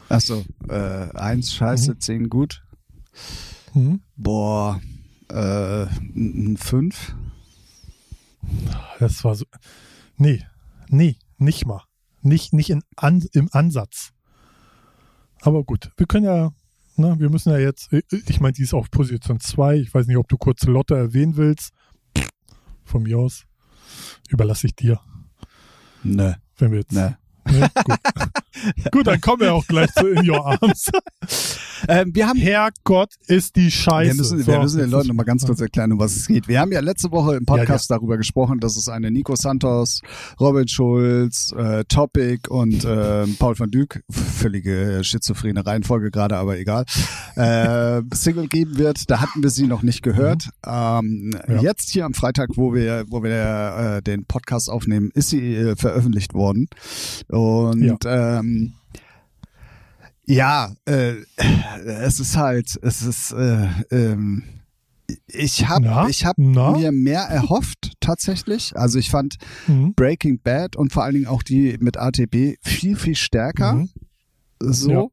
[0.09, 0.73] Achso, äh,
[1.13, 1.99] eins scheiße, Mhm.
[2.01, 2.63] zehn gut.
[3.73, 4.01] Mhm.
[4.17, 4.81] Boah,
[5.29, 5.83] äh,
[6.15, 7.15] ein fünf.
[8.99, 9.45] Das war so.
[10.17, 10.43] Nee,
[10.89, 11.84] nee, nicht mal.
[12.21, 14.12] Nicht, nicht in An, im Ansatz.
[15.41, 16.51] Aber gut, wir können ja,
[16.97, 19.77] ne, wir müssen ja jetzt, ich meine, die ist auf Position 2.
[19.77, 21.71] Ich weiß nicht, ob du kurz Lotte erwähnen willst.
[22.84, 23.45] Von mir aus.
[24.30, 24.99] Überlasse ich dir,
[26.04, 26.91] Ne, wenn wir jetzt.
[26.91, 27.17] ne.
[27.45, 27.69] Ne?
[27.84, 27.97] Gut.
[28.91, 30.89] gut, dann kommen wir auch gleich zu In Your Arms.
[31.87, 34.11] Ähm, wir haben Herrgott ist die Scheiße.
[34.11, 36.27] Wir müssen, wir müssen den Leuten ist- noch mal ganz kurz erklären, um was es
[36.27, 36.47] geht.
[36.47, 40.01] Wir haben ja letzte Woche im Podcast Ja, darüber gesprochen, dass es eine Nico Santos,
[40.39, 46.85] Robin Schulz, äh, Topic und äh, Paul van Dyk, völlige schizophrene Reihenfolge gerade, aber egal,
[47.35, 49.09] äh, Single geben wird.
[49.09, 50.49] Da hatten wir sie noch nicht gehört.
[50.63, 51.61] Ähm, Ja.
[51.63, 55.75] Jetzt hier am Freitag, wo wir, wo wir äh, den Podcast aufnehmen, ist sie äh,
[55.75, 56.67] veröffentlicht worden.
[57.27, 58.05] Und
[58.41, 58.73] ähm,
[60.25, 61.15] ja, äh,
[61.86, 64.43] es ist halt, es ist, äh, ähm,
[65.27, 66.71] ich habe ich hab Na?
[66.71, 68.77] mir mehr erhofft tatsächlich.
[68.77, 69.36] Also ich fand
[69.67, 69.93] Mhm.
[69.93, 73.73] Breaking Bad und vor allen Dingen auch die mit ATB viel, viel stärker.
[73.73, 73.89] Mhm.
[74.62, 75.12] So.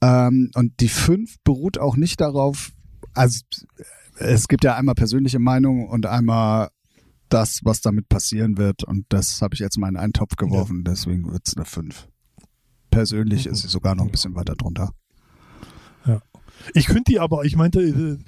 [0.00, 2.72] Ähm, und die fünf beruht auch nicht darauf,
[3.14, 3.40] also
[4.18, 6.70] es gibt ja einmal persönliche Meinung und einmal
[7.28, 8.84] das, was damit passieren wird.
[8.84, 12.08] Und das habe ich jetzt mal in einen Topf geworfen, deswegen wird's eine fünf.
[12.98, 13.52] Persönlich Mhm.
[13.52, 14.90] ist sie sogar noch ein bisschen weiter drunter.
[16.74, 18.18] Ich finde die aber, ich meinte, äh,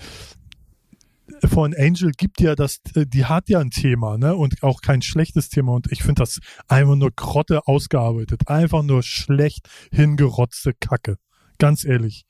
[1.46, 4.34] von Angel gibt ja das, äh, die hat ja ein Thema, ne?
[4.36, 5.72] Und auch kein schlechtes Thema.
[5.72, 8.48] Und ich finde das einfach nur Grotte ausgearbeitet.
[8.48, 11.16] Einfach nur schlecht hingerotzte Kacke.
[11.58, 12.24] Ganz ehrlich.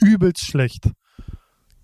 [0.00, 0.90] Übelst schlecht.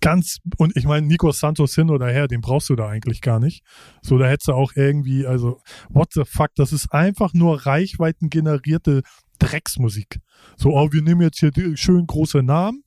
[0.01, 3.39] Ganz, und ich meine, Nico Santos hin oder her, den brauchst du da eigentlich gar
[3.39, 3.63] nicht.
[4.01, 9.03] So, da hättest du auch irgendwie, also, what the fuck, das ist einfach nur reichweitengenerierte
[9.41, 10.19] Drecksmusik.
[10.57, 12.83] So, oh, wir nehmen jetzt hier die schön große Namen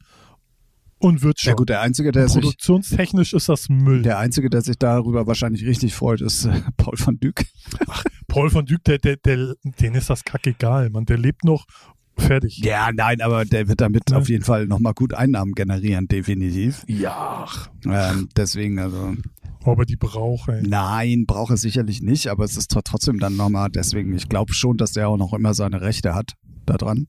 [0.99, 1.51] und wird schon.
[1.51, 4.03] Ja gut, der Einzige, der sich, Produktionstechnisch ist das Müll.
[4.03, 7.47] der Einzige, der sich darüber wahrscheinlich richtig freut, ist äh, Paul van Dyk.
[8.29, 11.05] Paul von Dyk, der, der, der, den ist das kackegal, Mann.
[11.05, 11.67] Der lebt noch
[12.17, 12.59] fertig.
[12.59, 14.17] Ja, nein, aber der wird damit Ne?
[14.17, 16.85] auf jeden Fall nochmal gut Einnahmen generieren, definitiv.
[16.87, 17.47] Ja.
[17.85, 19.15] Ähm, deswegen, also,
[19.65, 20.63] Ob er die braucht, ey.
[20.63, 24.55] nein, braucht er sicherlich nicht, aber es ist tr- trotzdem dann nochmal, deswegen, ich glaube
[24.55, 26.35] schon, dass der auch noch immer seine Rechte hat
[26.67, 27.07] da dran.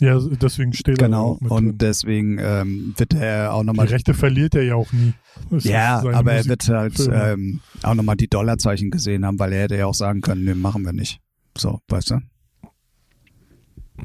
[0.00, 1.78] Ja, deswegen steht er Genau, auch mit und drin.
[1.78, 5.12] deswegen ähm, wird er auch Die nochmal Rechte verliert er ja auch nie.
[5.50, 9.52] Das Ja, aber er Musik wird halt ähm, auch nochmal die Dollarzeichen gesehen haben, weil
[9.52, 11.20] er hätte ja auch sagen können, nee, machen wir nicht.
[11.58, 12.20] So, weißt du?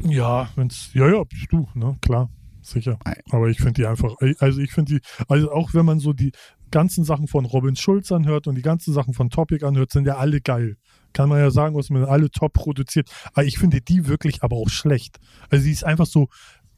[0.03, 2.29] Ja, wenn's, ja, ja, du, ne, klar,
[2.61, 2.99] sicher.
[3.31, 6.31] Aber ich finde die einfach, also ich finde die, also auch wenn man so die
[6.71, 10.17] ganzen Sachen von Robin Schulz anhört und die ganzen Sachen von Topic anhört, sind ja
[10.17, 10.77] alle geil.
[11.13, 13.09] Kann man ja sagen, was man alle top produziert.
[13.33, 15.17] Aber ich finde die wirklich aber auch schlecht.
[15.49, 16.27] Also sie ist einfach so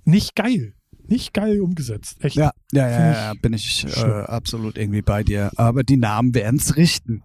[0.06, 0.74] nicht geil.
[1.08, 2.24] Nicht geil umgesetzt.
[2.24, 2.36] Echt.
[2.36, 5.52] Ja, ja, ja, ja, bin ich äh, absolut irgendwie bei dir.
[5.58, 7.24] Aber die Namen werden's richten.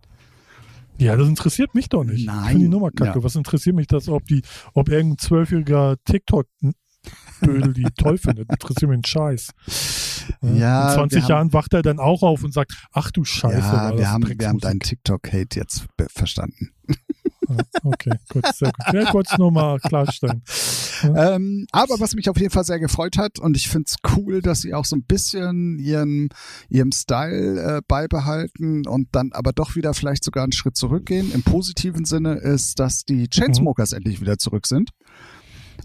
[0.99, 2.27] Ja, das interessiert mich doch nicht.
[2.27, 2.39] Nein.
[2.39, 3.19] Ich finde die Nummer kacke.
[3.19, 3.25] Ja.
[3.25, 4.43] Was interessiert mich das, ob die,
[4.73, 6.47] ob irgendein zwölfjähriger TikTok
[7.45, 8.51] Dödel die toll findet?
[8.51, 9.51] Interessiert mich ein Scheiß.
[10.43, 13.25] Ja, In 20 wir haben- Jahren wacht er dann auch auf und sagt, ach du
[13.25, 13.57] Scheiße.
[13.59, 16.71] ja, wir haben, wir haben deinen TikTok-Hate jetzt verstanden.
[17.49, 18.93] Ja, okay, gut, sehr gut.
[18.95, 20.43] Ja, ich wollte es nur mal klarstellen.
[21.15, 24.63] Ähm, aber was mich auf jeden Fall sehr gefreut hat und ich find's cool, dass
[24.63, 26.31] sie auch so ein bisschen ihren,
[26.69, 31.31] ihrem Style äh, beibehalten und dann aber doch wieder vielleicht sogar einen Schritt zurückgehen.
[31.33, 34.91] Im positiven Sinne ist, dass die Chainsmokers endlich wieder zurück sind.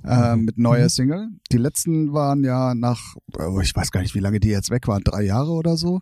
[0.06, 0.90] Äh, mit neuer Mhm.
[0.90, 1.28] Single.
[1.52, 4.88] Die letzten waren ja nach, oh, ich weiß gar nicht, wie lange die jetzt weg
[4.88, 6.02] waren, drei Jahre oder so.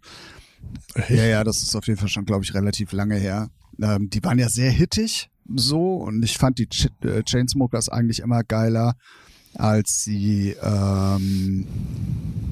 [1.10, 3.50] Ja, ja, das ist auf jeden Fall schon, glaube ich, relativ lange her.
[3.82, 8.20] Ähm, die waren ja sehr hittig, so, und ich fand die Ch äh, Chainsmokers eigentlich
[8.20, 8.96] immer geiler,
[9.56, 12.49] als sie ähm, äh,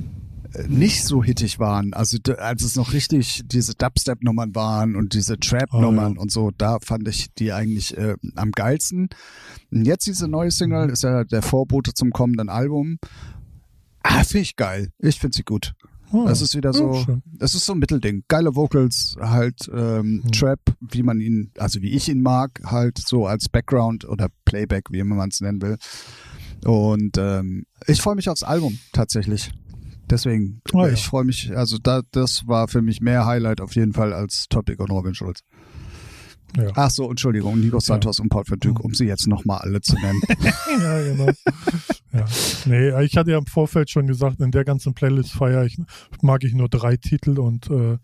[0.67, 1.93] nicht so hittig waren.
[1.93, 6.21] Also als es noch richtig diese Dubstep-Nummern waren und diese Trap-Nummern Ah, ja.
[6.21, 9.09] und so, da fand ich die eigentlich äh, am geilsten.
[9.71, 12.97] Und jetzt diese neue Single ist ja der Vorbote zum kommenden Album.
[14.03, 14.89] Ah, finde ich geil.
[14.99, 15.73] Ich finde sie gut.
[16.13, 17.21] Oh, Das ist wieder so, ja, schön.
[17.39, 18.23] es ist so ein Mittelding.
[18.29, 20.31] Geile Vocals, halt ähm, Hm.
[20.31, 24.85] Trap, wie man ihn, also wie ich ihn mag, halt so als Background oder Playback,
[24.89, 25.75] wie immer man es nennen will.
[26.63, 29.51] Und ähm, ich freue mich aufs Album tatsächlich.
[30.09, 30.93] Deswegen, Oh ja.
[30.93, 34.47] ich freue mich, also da, das war für mich mehr Highlight auf jeden Fall als
[34.49, 35.41] Topic und Robin Schulz.
[36.55, 36.69] Ja.
[36.75, 38.77] Ach so, Entschuldigung, Nico Santos und Paul Hm.
[38.77, 40.21] um sie jetzt nochmal alle zu nennen.
[40.81, 41.29] ja, genau.
[42.13, 42.25] ja.
[42.65, 45.77] Nee, ich hatte ja im Vorfeld schon gesagt, in der ganzen Playlist feiere ich,
[46.21, 47.97] mag ich nur drei Titel und äh,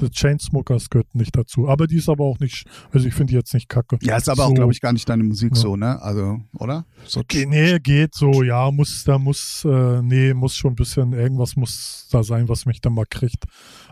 [0.00, 1.68] The Chainsmokers gehört nicht dazu.
[1.68, 3.98] Aber die ist aber auch nicht, also ich finde die jetzt nicht kacke.
[4.02, 5.60] Ja, ist aber so, auch, glaube ich, gar nicht deine Musik Ja.
[5.60, 6.00] so, ne?
[6.02, 6.84] Also, oder?
[7.06, 11.12] So, Ge- Nee, geht so, ja, muss, da muss, äh, nee, muss schon ein bisschen,
[11.12, 13.44] irgendwas muss da sein, was mich dann mal kriegt.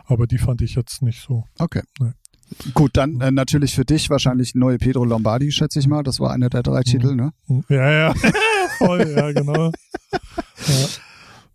[0.05, 1.43] Aber die fand ich jetzt nicht so.
[1.59, 1.81] okay.
[1.99, 2.11] Nee.
[2.75, 6.03] Gut, dann äh, natürlich für dich wahrscheinlich neue Pedro Lombardi, schätze ich mal.
[6.03, 7.31] Das war einer der drei Titel, ne?
[7.69, 8.13] Ja, ja,
[8.77, 9.71] voll, ja, genau.
[10.11, 10.85] Ja.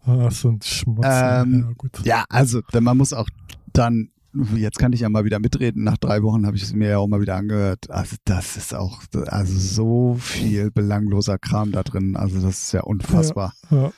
[0.05, 1.07] Ah, Das sind Schmutz.
[1.09, 2.03] Ähm, ja.
[2.05, 3.29] Ja, also denn man muss auch
[3.73, 4.11] dann,
[4.55, 6.99] jetzt kann ich ja mal wieder mitreden, nach drei Wochen habe ich es mir ja
[6.99, 7.91] auch mal wieder angehört.
[7.91, 12.17] Also das ist auch, also so viel belangloser Kram da drin.
[12.17, 13.55] Also das ist ja unfassbar.
[13.71, 13.93] Ja.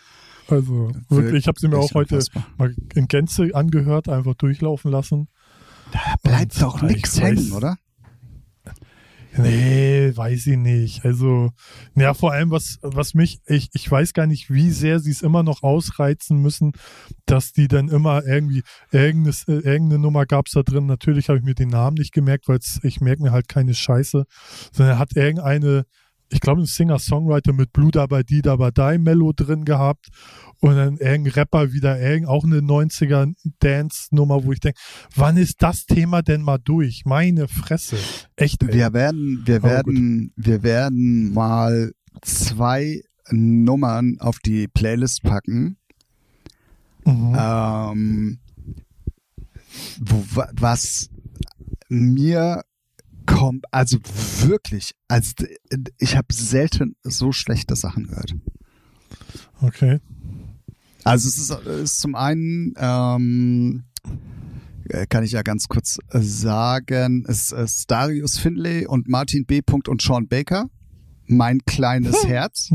[0.49, 2.47] Also wirklich, ich habe sie mir auch heute unfassbar.
[2.59, 5.29] mal in Gänze angehört, einfach durchlaufen lassen.
[5.93, 7.77] Da bleibt Und, doch nichts hängen, oder?
[9.37, 11.05] Nee, weiß ich nicht.
[11.05, 11.51] Also,
[11.95, 15.23] ja, vor allem, was, was mich, ich, ich weiß gar nicht, wie sehr sie es
[15.23, 16.73] immer noch ausreizen müssen,
[17.25, 20.87] dass die dann immer irgendwie, irgendeine, äh, irgendeine Nummer gab's da drin.
[20.87, 24.25] Natürlich habe ich mir den Namen nicht gemerkt, weil ich merke mir halt keine Scheiße,
[24.73, 25.85] sondern er hat irgendeine,
[26.29, 30.09] ich glaube, ein Singer-Songwriter mit Blue Dabei Die Dabei Die Mello drin gehabt
[30.63, 34.79] und dann irgendein Rapper wieder, irgend, auch eine 90er Dance-Nummer, wo ich denke,
[35.17, 37.03] wann ist das Thema denn mal durch?
[37.05, 37.99] Meine Fresse.
[38.37, 38.73] Echt, ey.
[38.73, 45.77] Wir werden, wir werden, wir werden mal zwei Nummern auf die Playlist packen.
[47.05, 47.37] Mhm.
[47.37, 48.39] ähm,
[49.99, 51.11] wo, wa- was
[51.89, 52.63] mir
[53.27, 53.99] kommt, also
[54.43, 55.33] wirklich, also
[55.99, 58.35] ich habe selten so schlechte Sachen gehört.
[59.61, 59.99] Okay.
[61.05, 63.85] Also es ist, ist zum einen, ähm,
[64.89, 69.61] äh, kann ich ja ganz kurz äh, sagen, es ist Darius Finlay und Martin B.
[69.89, 70.67] und Sean Baker.
[71.27, 72.71] Mein kleines Herz.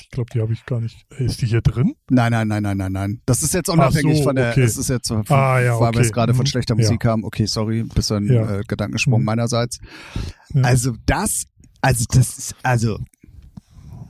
[0.00, 1.06] Ich glaube, die habe ich gar nicht.
[1.18, 1.94] Ist die hier drin?
[2.10, 3.20] Nein, nein, nein, nein, nein, nein.
[3.26, 4.62] Das ist jetzt unabhängig so, von der, okay.
[4.62, 6.14] es ist jetzt, von, Ah, ja, weil wir es okay.
[6.14, 6.46] gerade von Mhm.
[6.48, 6.82] schlechter Ja.
[6.82, 7.24] Musik haben.
[7.24, 8.58] Okay, sorry, bisschen Ja.
[8.58, 9.26] äh, Gedankensprung Mhm.
[9.26, 9.78] meinerseits.
[10.54, 10.62] Ja.
[10.62, 11.44] Also das,
[11.80, 12.98] also das ist, also,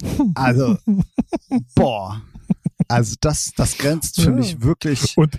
[0.35, 0.79] also,
[1.75, 2.23] boah.
[2.88, 4.37] Also das, das grenzt für Ja.
[4.37, 5.38] mich wirklich, Und,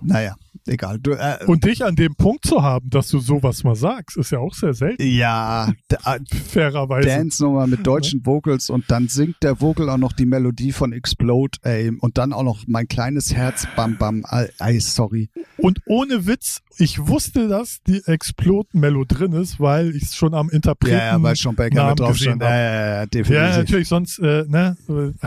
[0.00, 0.34] naja,
[0.68, 0.98] egal.
[1.00, 4.30] Du, äh, und dich an dem Punkt zu haben, dass du sowas mal sagst, ist
[4.30, 7.08] ja auch sehr selten, ja, d- äh, fairerweise.
[7.08, 11.58] Dance-Nummer mit deutschen Vocals und dann singt der Vocal auch noch die Melodie von Explode,
[11.62, 14.24] ey, und dann auch noch mein kleines Herz, bam, bam,
[14.58, 15.30] ey, sorry.
[15.56, 20.48] Und ohne Witz, ich wusste, dass die Explode-Mello drin ist, weil ich es schon am
[20.50, 20.96] Interpreten.
[20.96, 21.34] Ja, ja, weil
[21.78, 22.42] Namen mit drauf stand.
[22.42, 23.34] Ja, ja, ja, definitiv.
[23.34, 24.76] Ja, natürlich, sonst, äh, ne,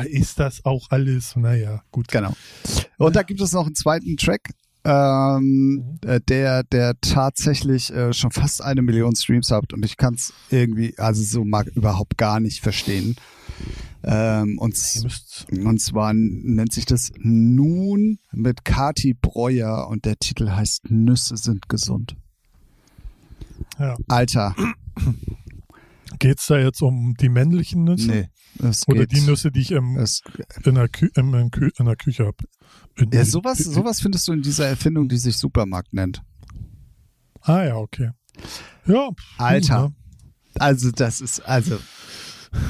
[0.06, 2.08] ist das auch alles, naja, gut.
[2.08, 2.34] Genau.
[2.98, 4.52] Und da gibt es noch einen zweiten Track,
[4.84, 10.16] ähm, äh, der, der tatsächlich äh, schon fast eine Million Streams hat und ich kann
[10.16, 13.16] es irgendwie, also so mag überhaupt gar nicht verstehen.
[14.04, 21.38] Ähm, und, zwar nennt sich das Nun mit Kati Breuer und der Titel heißt Nüsse
[21.38, 22.16] sind gesund.
[23.78, 23.96] ja.
[24.08, 24.56] Alter,
[26.20, 28.12] Geht's da jetzt um die männlichen Nüsse?
[28.12, 28.30] nee.
[28.60, 30.22] Es Oder geht, die Nüsse, die ich im, es,
[30.66, 32.38] in, der Kü Kü in der Küche habe?
[33.12, 36.22] Ja, sowas, sowas findest du in dieser Erfindung, die sich Supermarkt nennt.
[37.42, 38.12] Ah ja, okay.
[38.86, 39.10] Ja.
[39.38, 39.92] Alter.
[40.60, 41.78] Also das ist, also,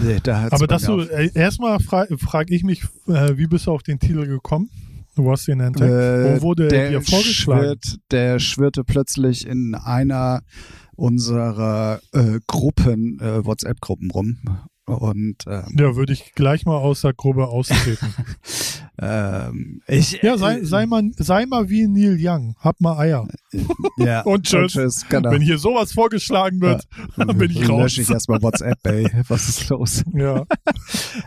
[0.03, 3.71] nee, da Aber dass du, äh, erstmal frage frag ich mich, äh, wie bist du
[3.71, 4.69] auf den Titel gekommen?
[5.15, 5.91] Du hast ihn entdeckt.
[5.91, 7.61] Äh, Wo wurde der er dir vorgeschlagen?
[7.61, 10.41] Schwirrt, der schwirrte plötzlich in einer
[10.95, 14.37] unserer äh, Gruppen, äh, WhatsApp-Gruppen rum.
[14.95, 18.13] Und ähm, Ja, würde ich gleich mal aus der Gruppe austreten.
[19.01, 22.55] ähm, ich, ja, sei, sei, mal, sei mal wie Neil Young.
[22.59, 23.27] Hab mal Eier.
[23.97, 25.05] ja, Und tschüss.
[25.09, 25.31] genau.
[25.31, 26.83] Wenn hier sowas vorgeschlagen wird,
[27.17, 27.81] dann bin ich raus.
[27.83, 29.09] Lösche ich erstmal WhatsApp, ey.
[29.27, 30.03] Was ist los?
[30.13, 30.43] Ja,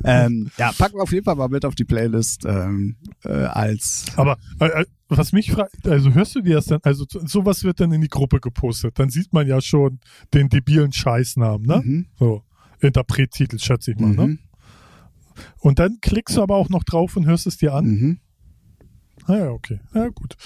[0.04, 4.04] ähm, ja, packen wir auf jeden Fall mal mit auf die Playlist ähm, äh, als
[4.16, 7.62] aber äh, äh, was mich fragt, also hörst du dir das dann, also so- sowas
[7.64, 10.00] wird dann in die Gruppe gepostet, dann sieht man ja schon
[10.32, 11.82] den debilen Scheißnamen, ne?
[11.84, 12.06] Mhm.
[12.18, 12.42] So,
[12.86, 14.26] Interprettitel, schätze ich mal, ne?
[14.26, 14.38] Mhm.
[15.58, 17.84] Und dann klickst du aber auch noch drauf und hörst es dir an.
[17.86, 18.20] Mhm.
[19.26, 19.80] Ah ja, okay.
[19.94, 20.36] Ja, gut.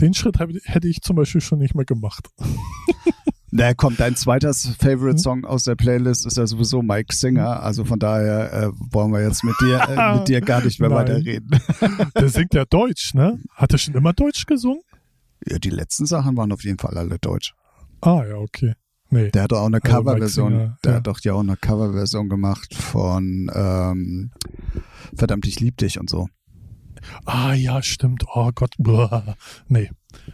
[0.00, 2.28] Den Schritt hab, hätte ich zum Beispiel schon nicht mehr gemacht.
[3.52, 4.74] Na komm, dein zweiter Hm?
[4.78, 7.62] Favorite Song aus der Playlist ist ja sowieso Mike Singer.
[7.62, 10.90] Also von daher äh, wollen wir jetzt mit dir, äh, mit dir gar nicht mehr
[10.90, 11.48] weiterreden.
[12.14, 13.38] Der singt ja Deutsch, ne?
[13.54, 14.82] Hat er schon immer Deutsch gesungen?
[15.46, 17.54] Ja, die letzten Sachen waren auf jeden Fall alle deutsch.
[18.00, 18.74] Ah ja, okay.
[19.10, 19.30] Nee.
[19.30, 20.52] Der hat doch auch eine Also Coverversion.
[20.52, 20.96] Singer, Der ja.
[20.98, 24.30] hat doch ja auch eine Coverversion gemacht von ähm,
[25.14, 26.28] Verdammt, ich lieb dich und so.
[27.24, 28.24] Ah ja, stimmt.
[28.34, 28.74] Oh Gott.
[28.78, 29.36] Boah.
[29.68, 29.90] Nee.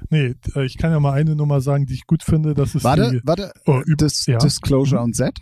[0.09, 2.55] Nee, äh, ich kann ja mal eine Nummer sagen, die ich gut finde.
[2.55, 3.21] Das ist Warte, die.
[3.25, 3.53] warte.
[3.67, 4.39] Oh, Dis ja.
[4.39, 5.39] Disclosure und Z?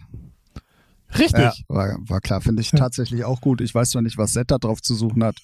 [1.19, 1.41] Richtig.
[1.41, 3.61] Ja, war, war klar, finde ich tatsächlich auch gut.
[3.61, 5.37] Ich weiß zwar nicht, was Z da drauf zu suchen hat.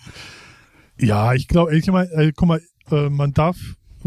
[0.98, 3.56] Ja, ich glaube, ich meine, äh, guck mal, äh, man darf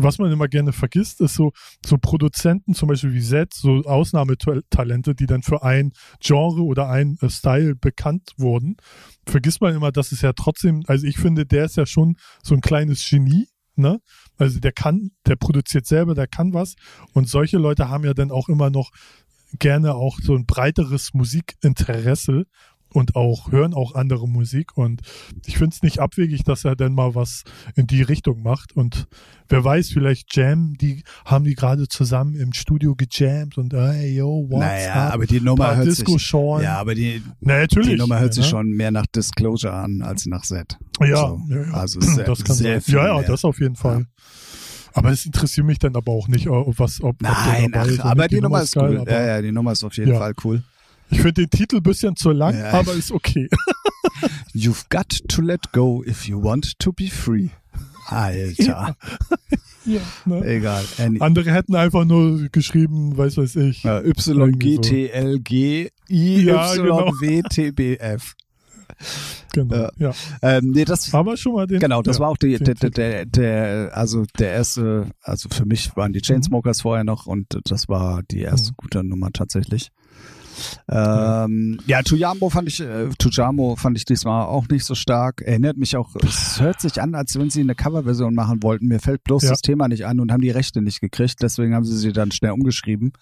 [0.03, 1.51] was man immer gerne vergisst, ist so,
[1.85, 7.17] so Produzenten zum Beispiel wie Zed, so Ausnahmetalente, die dann für ein Genre oder ein
[7.21, 8.77] äh, Style bekannt wurden.
[9.27, 12.55] Vergisst man immer, dass es ja trotzdem, also ich finde, der ist ja schon so
[12.55, 13.99] ein kleines Genie, ne?
[14.37, 16.75] Also der kann, der produziert selber, der kann was.
[17.13, 18.91] Und solche Leute haben ja dann auch immer noch
[19.57, 22.45] gerne auch so ein breiteres Musikinteresse
[22.93, 25.01] und auch hören auch andere Musik und
[25.45, 27.43] ich finde es nicht abwegig, dass er dann mal was
[27.75, 29.07] in die Richtung macht und
[29.47, 34.45] wer weiß, vielleicht Jam, die haben die gerade zusammen im Studio gejammt und hey yo,
[34.49, 35.13] what's Naja, up?
[35.13, 36.63] aber die Nummer hört Disco sich, Sean.
[36.63, 37.89] ja, aber die, Na, natürlich.
[37.89, 38.49] die Nummer hört sich ne?
[38.49, 40.77] schon mehr nach Disclosure an als nach Z.
[40.99, 41.41] Ja, So.
[41.49, 41.71] ja, ja.
[41.73, 42.95] Also sehr, das kann sehr sein.
[42.95, 44.05] Ja, ja, das auf jeden Fall.
[44.93, 47.85] Aber es interessiert mich dann aber auch nicht, ob was, ob, ob der Nein, dabei
[47.85, 48.31] ach, ist aber nicht.
[48.31, 49.05] die, Nummer ist geil, cool.
[49.07, 50.17] Ja, ja, die Nummer ist auf jeden Ja.
[50.17, 50.63] Fall cool.
[51.11, 52.71] Ich finde den Titel ein bisschen zu lang, Ja.
[52.71, 53.49] aber ist okay.
[54.53, 57.49] You've got to let go if you want to be free.
[58.07, 58.95] Alter.
[59.85, 60.43] ja, ne?
[60.45, 60.83] Egal.
[60.97, 63.83] Any- Andere hätten einfach nur geschrieben, weiß weiß ich.
[63.83, 67.11] Ja, YGTLG Ja, genau.
[67.21, 68.35] IYWTBF.
[69.53, 69.75] Genau.
[69.75, 69.91] Ja.
[69.97, 70.11] Ja.
[70.41, 71.79] Ähm, nee, das, Aber schon mal den.
[71.79, 75.95] genau, das ja, war auch die, der, der, der, also der erste, also für mich
[75.95, 78.75] waren die Chainsmokers vorher noch und das war die erste Mhm.
[78.77, 79.89] gute Nummer tatsächlich.
[80.87, 85.41] Ähm, ja, Tujamo fand ich, äh, Tujamo fand ich diesmal auch nicht so stark.
[85.41, 88.87] Erinnert mich auch, es hört sich an, als wenn sie eine Coverversion machen wollten.
[88.87, 89.49] Mir fällt bloß Ja.
[89.51, 91.41] das Thema nicht an und haben die Rechte nicht gekriegt.
[91.41, 93.13] Deswegen haben sie sie dann schnell umgeschrieben.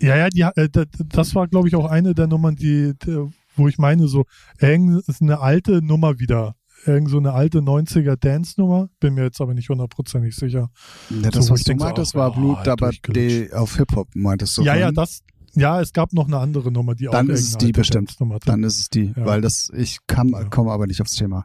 [0.00, 0.68] Ja, ja, die, äh,
[1.08, 4.24] das war, glaube ich, auch eine der Nummern, die, die, wo ich meine, so,
[4.58, 6.54] irgend ist eine alte Nummer wieder.
[6.86, 8.88] Irgend so eine alte 90er Dance-Nummer.
[9.00, 10.68] Bin mir jetzt aber nicht hundertprozentig sicher.
[11.08, 13.76] Ja, das, So, was du denk so, meintest, oh, war Blut, oh, aber die, auf
[13.76, 14.62] Hip-Hop meintest du.
[14.64, 15.20] ja, ja, das,
[15.54, 18.16] ja, es gab noch eine andere Nummer, die Dann auch ist es die bestimmt.
[18.46, 19.24] Dann ist es die, Ja.
[19.26, 20.44] weil das, ich kam, Ja.
[20.44, 21.44] komme aber nicht aufs Thema.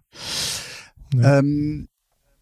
[1.13, 1.23] Nee.
[1.25, 1.87] Ähm,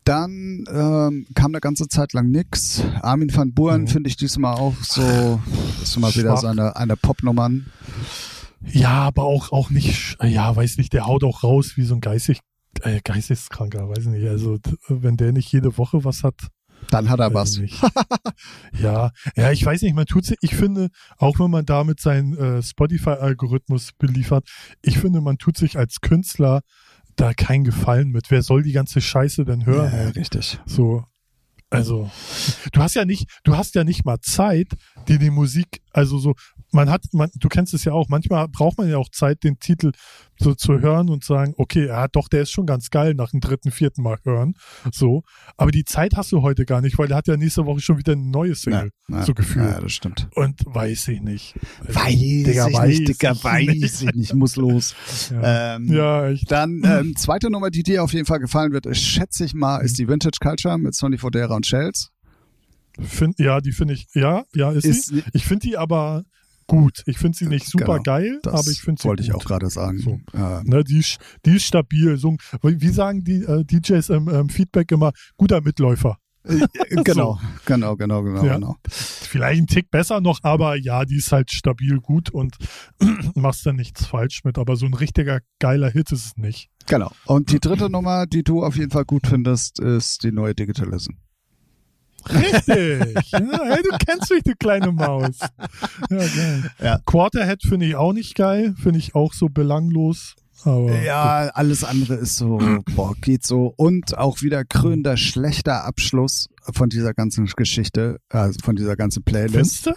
[0.03, 2.81] dann ähm, kam eine ganze Zeit lang nix.
[3.01, 3.87] Armin van Buuren Mhm.
[3.87, 5.41] finde ich diesmal auch so,
[5.83, 6.41] ist mal wieder Schwach.
[6.41, 7.65] so eine, eine Popnummern.
[8.65, 12.01] Ja, aber auch, auch nicht, ja, weiß nicht, der haut auch raus wie so ein
[12.01, 12.39] geistig,
[12.81, 14.27] äh, geisteskranker, weiß nicht.
[14.27, 16.35] Also, wenn der nicht jede Woche was hat,
[16.89, 17.59] Dann hat er was.
[18.79, 22.37] ja, ja, ich weiß nicht, man tut sich, ich finde, auch wenn man damit seinen
[22.37, 24.47] äh, Spotify-Algorithmus beliefert,
[24.81, 26.61] ich finde, man tut sich als Künstler
[27.15, 28.31] da keinen Gefallen mit.
[28.31, 29.91] Wer soll die ganze Scheiße denn hören?
[29.91, 30.59] Ja, richtig.
[30.65, 31.03] So.
[31.69, 32.09] Also,
[32.71, 34.67] du hast ja nicht, du hast ja nicht mal Zeit,
[35.09, 36.35] dir die Musik, also so,
[36.77, 39.59] man hat, man, du kennst es ja auch, manchmal braucht man ja auch Zeit, den
[39.59, 39.91] Titel
[40.39, 43.39] so zu hören und sagen, okay, ja, doch, der ist schon ganz geil nach dem
[43.39, 44.53] dritten, vierten Mal hören.
[44.93, 45.23] So.
[45.57, 47.97] Aber die Zeit hast du heute gar nicht, weil der hat ja nächste Woche schon
[47.97, 48.91] wieder eine neue Single.
[49.09, 49.65] Ja, so gefühlt.
[49.65, 50.27] Ja, das stimmt.
[50.35, 51.55] Und weiß ich nicht.
[51.81, 54.01] Weiß Digga, ich weiß nicht, Dicker, ich weiß nicht.
[54.03, 54.93] ich nicht, muss los.
[55.31, 58.85] Ja, Ähm, ja ich, Dann ähm, zweite Nummer, die dir auf jeden Fall gefallen wird,
[58.85, 62.11] ist, schätze ich mal, ist die Vintage Culture mit Sonny Fodera und Shells.
[63.01, 65.23] find, ja, die finde ich, ja, ja, ist, Ist- sie.
[65.33, 66.23] Ich finde die aber
[66.67, 67.01] gut.
[67.05, 69.41] Ich finde sie nicht super Genau, geil, aber ich finde sie wollte ich gut.
[69.41, 69.99] auch gerade sagen.
[69.99, 70.19] So.
[70.33, 72.17] Ähm, Ne, die, ist- die ist stabil.
[72.17, 75.11] So, wie sagen die äh, DJs im ähm, Feedback immer?
[75.37, 76.17] Guter Mitläufer.
[76.43, 76.65] äh,
[77.03, 78.55] genau, genau, genau, genau, Ja.
[78.55, 78.75] genau.
[78.89, 82.55] Vielleicht ein Tick besser noch, aber ja, die ist halt stabil gut und
[83.35, 84.57] machst da nichts falsch mit.
[84.57, 86.69] Aber so ein richtiger geiler Hit ist es nicht.
[86.87, 87.11] Genau.
[87.25, 91.13] Und die dritte Nummer, die du auf jeden Fall gut findest, ist die neue Digitalism.
[92.29, 93.31] Richtig.
[93.31, 95.39] ja, hey, du kennst mich, du kleine Maus.
[96.09, 96.71] Ja, geil.
[96.81, 96.99] Ja.
[97.05, 98.73] Quarterhead finde ich auch nicht geil.
[98.81, 100.35] Finde ich auch so belanglos.
[100.63, 102.59] Aber Ja, alles andere ist so,
[102.95, 103.73] boah, geht so.
[103.75, 109.83] Und auch wieder krönender schlechter Abschluss von dieser ganzen Geschichte, also von dieser ganzen Playlist.
[109.83, 109.91] Findest du?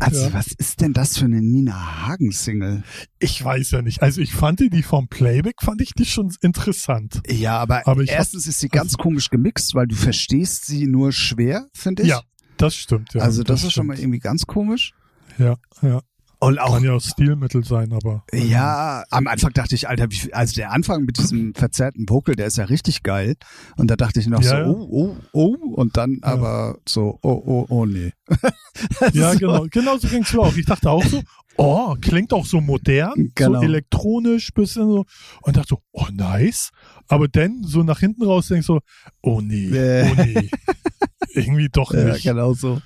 [0.00, 0.32] Also, Ja.
[0.32, 2.82] was ist denn das für eine Nina Hagen-Single?
[3.18, 4.02] Ich weiß ja nicht.
[4.02, 7.20] Also ich fand die, vom Playback, fand ich die schon interessant.
[7.28, 10.86] Ja, aber, Aber ich hab- erstens ist sie ganz komisch gemixt, weil du verstehst sie
[10.86, 12.08] nur schwer, finde ich.
[12.08, 12.22] Ja,
[12.56, 13.14] das stimmt.
[13.14, 14.04] Ja, also das, ist schon mal stimmt.
[14.04, 14.92] irgendwie ganz komisch.
[15.38, 16.00] Ja, ja.
[16.44, 18.24] Und auch Kann ja auch Stilmittel sein, aber.
[18.32, 22.58] Ja, am Anfang dachte ich, Alter, also der Anfang mit diesem verzerrten Vocal, der ist
[22.58, 23.36] ja richtig geil.
[23.76, 24.64] Und da dachte ich noch Ja, ja.
[24.66, 28.12] so, oh, oh, oh, und dann aber so, oh, oh, oh, nee.
[29.12, 29.38] Ja, So.
[29.38, 29.66] genau.
[29.70, 30.56] Genau so ging's mir auch.
[30.56, 31.22] Ich dachte auch so,
[31.56, 33.60] oh, klingt auch so modern, Genau.
[33.60, 35.04] so elektronisch, bisschen so.
[35.42, 36.70] Und dachte so, oh, nice.
[37.08, 38.80] Aber dann so nach hinten raus denkst so,
[39.22, 40.10] oh nee, Äh.
[40.10, 40.50] oh nee.
[41.34, 42.22] Irgendwie doch Ja, nicht.
[42.24, 42.80] genau so.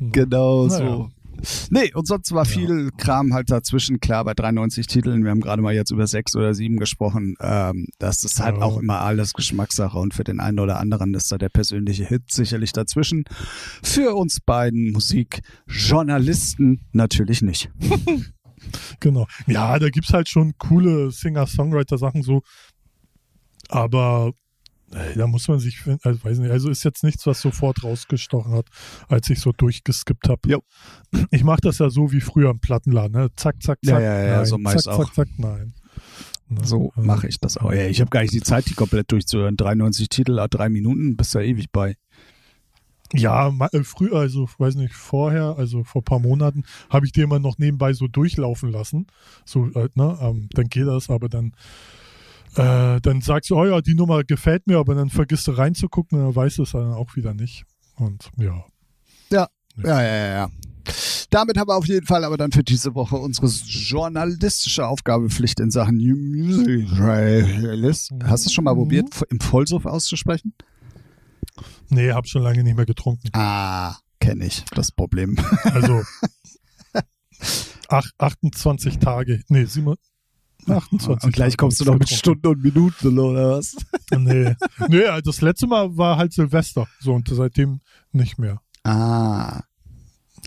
[0.00, 0.78] Genau Naja.
[0.86, 1.10] so.
[1.70, 4.00] Nee, und sonst war viel Kram halt dazwischen.
[4.00, 7.34] Klar, bei 93 Titeln, wir haben gerade mal jetzt über sechs oder sieben gesprochen.
[7.40, 8.62] Ähm, das ist halt Ja.
[8.62, 12.30] auch immer alles Geschmackssache und für den einen oder anderen ist da der persönliche Hit
[12.30, 13.24] sicherlich dazwischen.
[13.82, 17.70] Für uns beiden Musikjournalisten natürlich nicht.
[19.00, 19.26] Genau.
[19.48, 22.42] Ja, da gibt's halt schon coole Singer-Songwriter-Sachen so.
[23.68, 24.32] Aber
[25.16, 28.66] Da muss man sich, also weiß nicht, also ist jetzt nichts, was sofort rausgestochen hat,
[29.08, 30.48] als ich so durchgeskippt habe.
[30.48, 30.62] Jo.
[31.30, 33.28] Ich mache das ja so wie früher im Plattenladen, ne?
[33.36, 34.02] Zack, zack, Ja, zack.
[34.02, 34.46] ja, ja, nein.
[34.46, 35.04] so ich's zack, auch.
[35.06, 35.74] zack, zack, nein.
[36.48, 36.60] Ne?
[36.64, 37.72] So Also, mache ich das auch.
[37.72, 39.56] Ja, ich habe gar nicht die Zeit, die komplett durchzuhören.
[39.56, 41.96] 93 Titel, ah, drei Minuten, bist da ewig bei.
[43.14, 47.20] Ja, äh, früher, also weiß nicht, vorher, also vor ein paar Monaten, habe ich die
[47.20, 49.06] immer noch nebenbei so durchlaufen lassen.
[49.44, 51.52] So, äh, ne, ähm, dann geht das, aber dann,
[52.56, 56.18] äh, dann sagst du, oh ja, die Nummer gefällt mir, aber dann vergisst du reinzugucken
[56.18, 57.64] und dann weißt du es dann auch wieder nicht.
[57.96, 58.64] Und ja.
[59.30, 59.48] Ja,
[59.82, 60.50] ja, ja, ja.
[61.30, 65.70] Damit haben wir auf jeden Fall aber dann für diese Woche unsere journalistische Aufgabepflicht in
[65.70, 68.12] Sachen New Music Playlist.
[68.24, 70.54] Hast du es schon mal probiert, im Vollsuff auszusprechen?
[71.88, 73.28] Nee, hab schon lange nicht mehr getrunken.
[73.32, 75.38] Ah, kenne ich das Problem.
[75.64, 76.02] Also
[77.88, 79.42] ach, 28 Tage.
[79.48, 79.94] Nee, 7,
[80.68, 82.08] 28 Und gleich kommst du noch mit.
[82.08, 83.76] Stunden und Minuten oder was?
[84.14, 84.54] Nee.
[84.88, 86.86] nee, also das letzte Mal war halt Silvester.
[87.00, 87.80] So, und seitdem
[88.12, 88.60] nicht mehr.
[88.84, 89.62] Ah.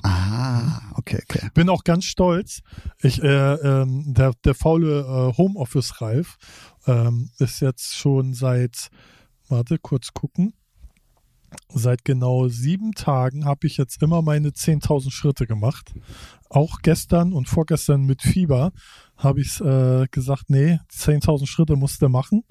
[0.03, 1.49] Ah, okay, okay.
[1.55, 2.61] bin auch ganz stolz.
[3.01, 6.37] Ich, äh, ähm, der, der faule äh, Homeoffice-Ralf
[6.85, 8.89] ähm, ist jetzt schon seit,
[9.47, 10.53] warte, kurz gucken.
[11.69, 15.93] Seit genau sieben Tagen habe ich jetzt immer meine 10.000 Schritte gemacht.
[16.49, 18.71] Auch gestern und vorgestern mit Fieber
[19.17, 22.43] habe ich äh, gesagt, nee, 10.000 Schritte musst du machen.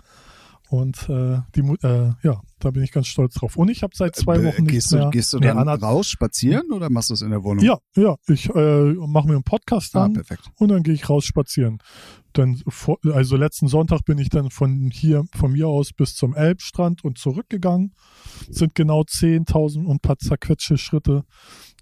[0.75, 3.57] Und äh, die, äh, ja, da bin ich ganz stolz drauf.
[3.57, 5.83] Und ich habe seit zwei Äh, Wochen gehst nicht mehr, du, gehst du dann anderth-
[5.83, 7.65] raus spazieren oder machst du es in der Wohnung?
[7.65, 10.51] Ja, ja, ich äh, mache mir einen Podcast Ah, an perfekt.
[10.57, 11.79] und dann gehe ich raus spazieren.
[12.33, 16.35] Dann vor, also letzten Sonntag bin ich dann von hier, von mir aus bis zum
[16.35, 17.93] Elbstrand und zurückgegangen.
[18.51, 21.23] Sind genau 10.000 und ein paar zerquetschte Schritte.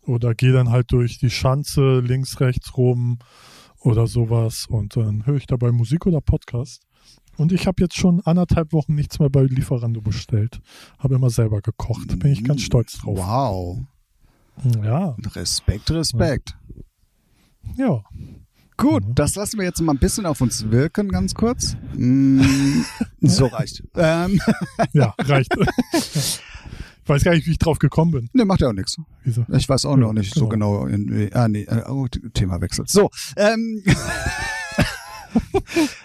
[0.05, 3.21] Oder gehe dann halt durch die Schanze links, rechts rum
[3.79, 4.67] oder sowas.
[4.69, 6.83] Und dann höre ich dabei Musik oder Podcast.
[7.39, 10.61] Und ich habe jetzt schon anderthalb Wochen nichts mehr bei Lieferando bestellt.
[10.99, 12.19] Habe immer selber gekocht.
[12.19, 13.19] Bin ich ganz stolz drauf.
[13.19, 13.79] Wow.
[14.85, 16.57] Ja, Respekt, Respekt.
[17.77, 18.03] ja.
[18.77, 19.15] Gut, Mhm.
[19.15, 21.77] das lassen wir jetzt mal ein bisschen auf uns wirken, ganz kurz.
[21.95, 22.41] Mm,
[23.21, 23.83] so reicht.
[23.95, 24.41] Ähm,
[24.93, 25.55] Ja, reicht.
[25.93, 26.41] ich
[27.07, 28.29] weiß gar nicht, wie ich drauf gekommen bin.
[28.33, 28.97] ne, macht ja auch nichts.
[29.25, 29.45] Wieso?
[29.53, 30.87] Ich weiß auch Ja, noch nicht so genau.
[30.87, 32.89] In, ah, nee, äh, oh, Thema wechselt.
[32.91, 33.83] So, ähm,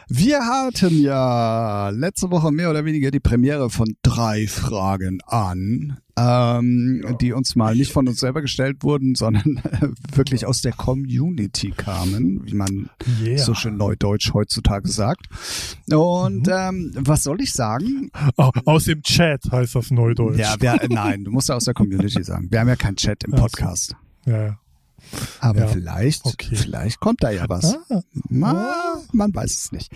[0.09, 7.15] wir hatten ja letzte Woche mehr oder weniger die Premiere von drei Fragen an, ähm,
[7.21, 9.61] die uns mal nicht von uns selber gestellt wurden, sondern
[10.13, 12.89] wirklich aus der Community kamen, wie man
[13.23, 13.37] Yeah.
[13.37, 15.27] so schön neudeutsch heutzutage sagt.
[15.91, 16.53] Und Mhm.
[16.53, 18.09] ähm, was soll ich sagen?
[18.37, 20.39] Au- aus dem Chat heißt das Neudeutsch.
[20.39, 22.47] Ja, wir, nein, du musst ja aus der Community sagen.
[22.49, 23.31] Wir haben ja keinen Chat im.
[23.31, 23.95] Podcast.
[24.25, 24.45] ja.
[24.47, 24.59] ja.
[25.39, 26.55] Aber Ja, vielleicht, okay.
[26.55, 27.77] vielleicht kommt da ja was.
[27.89, 29.91] Ah, Ma, man weiß es nicht.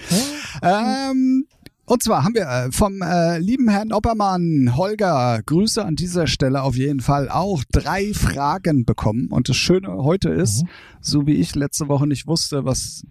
[0.61, 1.09] ah.
[1.11, 1.45] Ähm,
[1.85, 6.61] und zwar haben wir äh, vom äh, lieben Herrn Oppermann, Holger, Grüße an dieser Stelle
[6.61, 9.27] auf jeden Fall auch drei Fragen bekommen.
[9.29, 10.67] Und das Schöne heute ist, Mhm.
[11.01, 13.03] so wie ich letzte Woche nicht wusste, was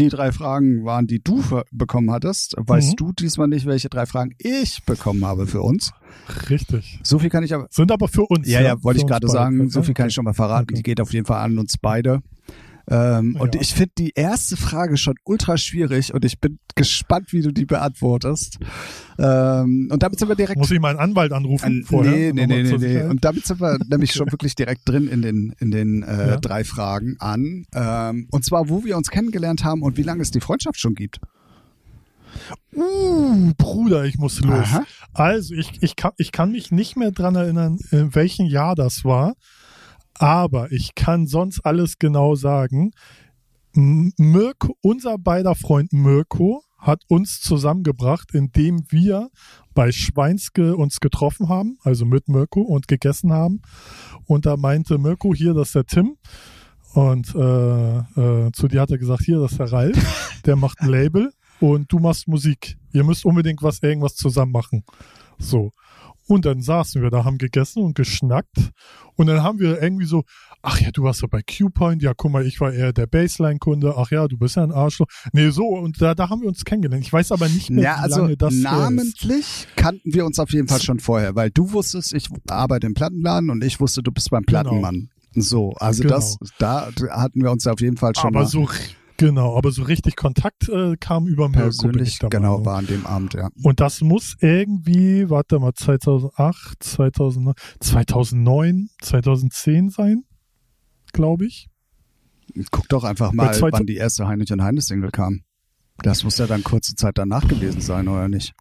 [0.00, 2.96] die drei Fragen waren, die du bekommen hattest, weißt Mhm.
[2.96, 5.92] du diesmal nicht, welche drei Fragen ich bekommen habe für uns.
[6.48, 6.98] Richtig.
[7.02, 8.48] So viel kann ich aber Sind aber für uns.
[8.48, 9.68] ja, ja, wollte für ich gerade sagen.
[9.70, 10.64] So viel kann ich schon mal verraten.
[10.70, 10.74] Okay.
[10.74, 12.20] Die geht auf jeden Fall an uns beide.
[12.90, 13.60] Ähm, Und Ja.
[13.60, 17.64] ich finde die erste Frage schon ultra schwierig und ich bin gespannt, wie du die
[17.66, 18.58] beantwortest.
[19.18, 20.58] Ähm, und damit sind wir direkt.
[20.58, 22.12] Muss ich meinen Anwalt anrufen An, vorher?
[22.12, 23.02] nee, nee, nee, nee, nee.
[23.02, 26.36] Und damit sind wir nämlich schon wirklich direkt drin in den, in den äh, Ja.
[26.38, 27.64] drei Fragen an.
[27.74, 30.94] Ähm, und zwar, wo wir uns kennengelernt haben und wie lange es die Freundschaft schon
[30.94, 31.18] gibt.
[32.74, 34.52] Uh, Bruder, ich muss los.
[34.52, 34.84] Aha.
[35.14, 39.04] Also, ich, ich, kann, ich kann mich nicht mehr dran erinnern, in welchem Jahr das
[39.04, 39.34] war,
[40.20, 42.92] aber ich kann sonst alles genau sagen.
[43.72, 49.30] Mirko, unser beider Freund Mirko hat uns zusammengebracht, indem wir
[49.74, 53.62] bei Schweinske uns getroffen haben, also mit Mirko und gegessen haben.
[54.26, 56.16] Und da meinte Mirko, hier, das ist der Tim.
[56.92, 60.80] Und äh, äh, zu dir hat er gesagt, hier, das ist der Ralf, der macht
[60.80, 62.76] ein Label und du machst Musik.
[62.92, 64.84] Ihr müsst unbedingt was, irgendwas zusammen machen.
[65.38, 65.72] So.
[66.30, 68.70] Und dann saßen wir da, haben gegessen und geschnackt.
[69.16, 70.22] Und dann haben wir irgendwie so,
[70.62, 73.94] ach ja, du warst ja bei Q-Point, ja, guck mal, ich war eher der Baseline-Kunde,
[73.96, 75.06] ach ja, du bist ja ein Arschloch.
[75.32, 77.04] Nee, so, und da, da haben wir uns kennengelernt.
[77.04, 78.62] Ich weiß aber nicht mehr, Ja, wie also lange das her ist.
[78.64, 82.94] namentlich kannten wir uns auf jeden Fall schon vorher, weil du wusstest, ich arbeite im
[82.94, 84.60] Plattenladen und ich wusste, du bist beim Genau.
[84.62, 85.10] Plattenmann.
[85.34, 86.14] So, also Genau.
[86.14, 88.68] das, da hatten wir uns auf jeden Fall schon Aber mal so,
[89.20, 92.64] genau, aber so richtig Kontakt äh, kam über Mirko, persönlich, genau, Meinung.
[92.66, 93.50] war an dem Abend, ja.
[93.62, 100.24] Und das muss irgendwie, warte mal, 2008, 2009, 2009, 2010 sein,
[101.12, 101.68] glaube ich.
[102.70, 105.42] Guck doch einfach mal, zwei- wann die erste Heinrich und Heine Single kam.
[106.02, 108.52] Das muss ja dann kurze Zeit danach gewesen sein, oder nicht?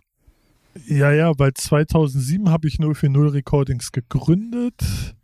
[0.87, 5.15] Ja, ja, weil 2007 habe ich 040 Recordings gegründet.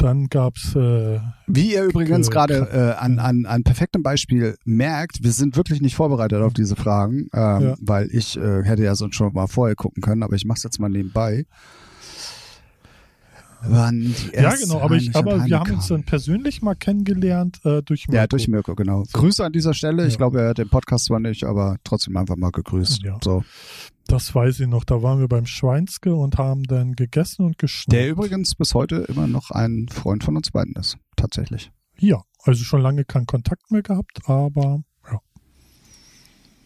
[0.00, 5.22] Dann gab's äh, Wie ihr übrigens Äh, gerade äh, an, an, an perfektem Beispiel merkt,
[5.22, 7.74] wir sind wirklich nicht vorbereitet auf diese Fragen, ähm, Ja.
[7.82, 10.62] weil ich äh, hätte ja sonst schon mal vorher gucken können, aber ich mache es
[10.62, 11.44] jetzt mal nebenbei.
[13.62, 17.82] Wann die ja genau, aber ich, aber wir haben uns dann persönlich mal kennengelernt äh,
[17.82, 18.26] durch Ja, Mirko.
[18.28, 19.04] durch Mirko, genau.
[19.12, 20.06] Grüße an dieser Stelle.
[20.06, 20.18] Ich Ja.
[20.18, 23.02] glaube, er hört den Podcast zwar nicht, aber trotzdem einfach mal gegrüßt.
[23.02, 23.18] Ja.
[23.22, 23.44] So.
[24.06, 24.84] Das weiß ich noch.
[24.84, 27.92] Da waren wir beim Schweinske und haben dann gegessen und geschnappt.
[27.92, 30.96] Der übrigens bis heute immer noch ein Freund von uns beiden ist.
[31.16, 31.70] Tatsächlich.
[31.98, 34.78] Ja, also schon lange keinen Kontakt mehr gehabt, aber ja.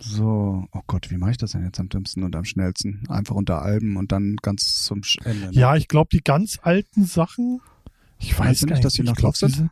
[0.06, 3.04] So, oh Gott, wie mache ich das denn jetzt am dümmsten und am schnellsten?
[3.08, 5.46] Einfach unter Alben und dann ganz zum Ende.
[5.46, 5.52] ne?
[5.52, 7.60] Ja, ich glaube, die ganz alten Sachen,
[8.18, 9.70] ich weiß gar nicht, dass die noch drauf sind?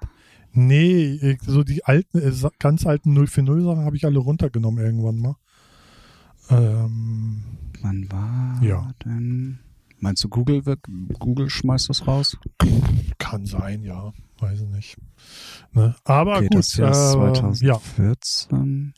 [0.52, 5.18] Nee, ich- so die alten, äh, ganz alten 040 Sachen habe ich alle runtergenommen irgendwann
[5.18, 5.36] mal.
[6.50, 7.44] Ähm,
[7.82, 8.92] Wann war Ja.
[9.04, 9.58] denn?
[9.98, 10.80] Meinst du, Google wird,
[11.18, 12.36] Google schmeißt das raus?
[13.18, 14.96] kann sein, ja, weiß ich nicht.
[15.72, 15.94] Ne?
[16.04, 18.94] Aber okay, gut, das ist äh, ja, 2014.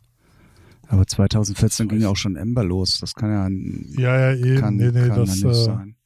[0.88, 2.98] Aber 2014 ging ja auch schon Ember los.
[3.00, 3.30] Das kann
[3.96, 5.96] ja, ja, ja, eben, kann, nee, nee, kann das, ja nicht äh, sein.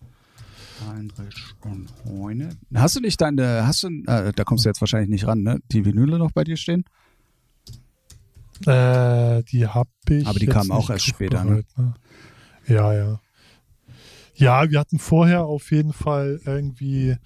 [0.87, 2.51] Heinrich und Heune.
[2.75, 5.59] Hast du nicht deine, hast du, äh, da kommst du jetzt wahrscheinlich nicht ran, ne?
[5.73, 6.85] Die Vinyle noch bei dir stehen?
[8.67, 10.27] Äh, die hab ich.
[10.27, 11.65] Aber die kamen auch erst später, ne?
[11.77, 11.95] ne?
[12.67, 13.21] Ja, ja.
[14.35, 17.17] Ja, wir hatten vorher auf jeden Fall irgendwie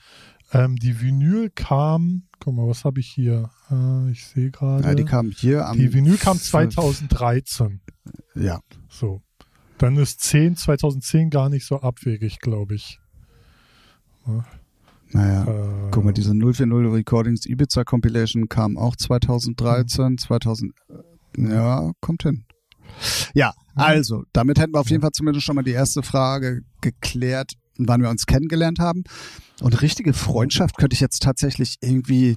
[0.53, 2.24] ähm, die Vinyl kam.
[2.40, 3.50] Guck mal, was habe ich hier?
[3.70, 4.84] Äh, ich sehe gerade.
[4.84, 5.76] Ja, die kamen hier am.
[5.78, 7.80] die Vinyl kam fünf- 2013.
[8.34, 8.61] Ja.
[8.88, 9.22] So.
[9.78, 13.00] Dann ist 10, 2010 gar nicht so abwegig, glaube ich.
[15.11, 15.44] Naja.
[15.44, 18.98] Äh, Guck mal, diese 040 Recordings Ibiza Compilation kam auch Mhm.
[18.98, 20.72] 2013, 2000,
[21.38, 22.44] äh, ja, kommt hin.
[23.34, 27.53] Ja, also, damit hätten wir auf jeden Fall zumindest schon mal die erste Frage geklärt,
[27.79, 29.05] wann wir uns kennengelernt haben.
[29.61, 32.37] Und richtige Freundschaft könnte ich jetzt tatsächlich irgendwie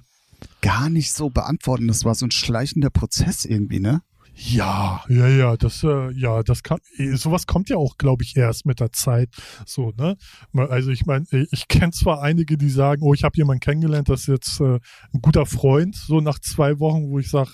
[0.61, 1.87] gar nicht so beantworten.
[1.87, 4.01] Das war so ein schleichender Prozess irgendwie, ne?
[4.37, 8.35] Ja, ja, ja, das, äh, ja, das kann, eh, sowas kommt ja auch, glaube ich,
[8.35, 9.29] erst mit der Zeit,
[9.65, 10.17] so, ne?
[10.53, 14.21] Also ich meine, ich kenne zwar einige, die sagen, oh, ich habe jemanden kennengelernt, das
[14.21, 14.79] ist jetzt äh,
[15.13, 17.51] ein guter Freund, so nach zwei Wochen, wo ich sage,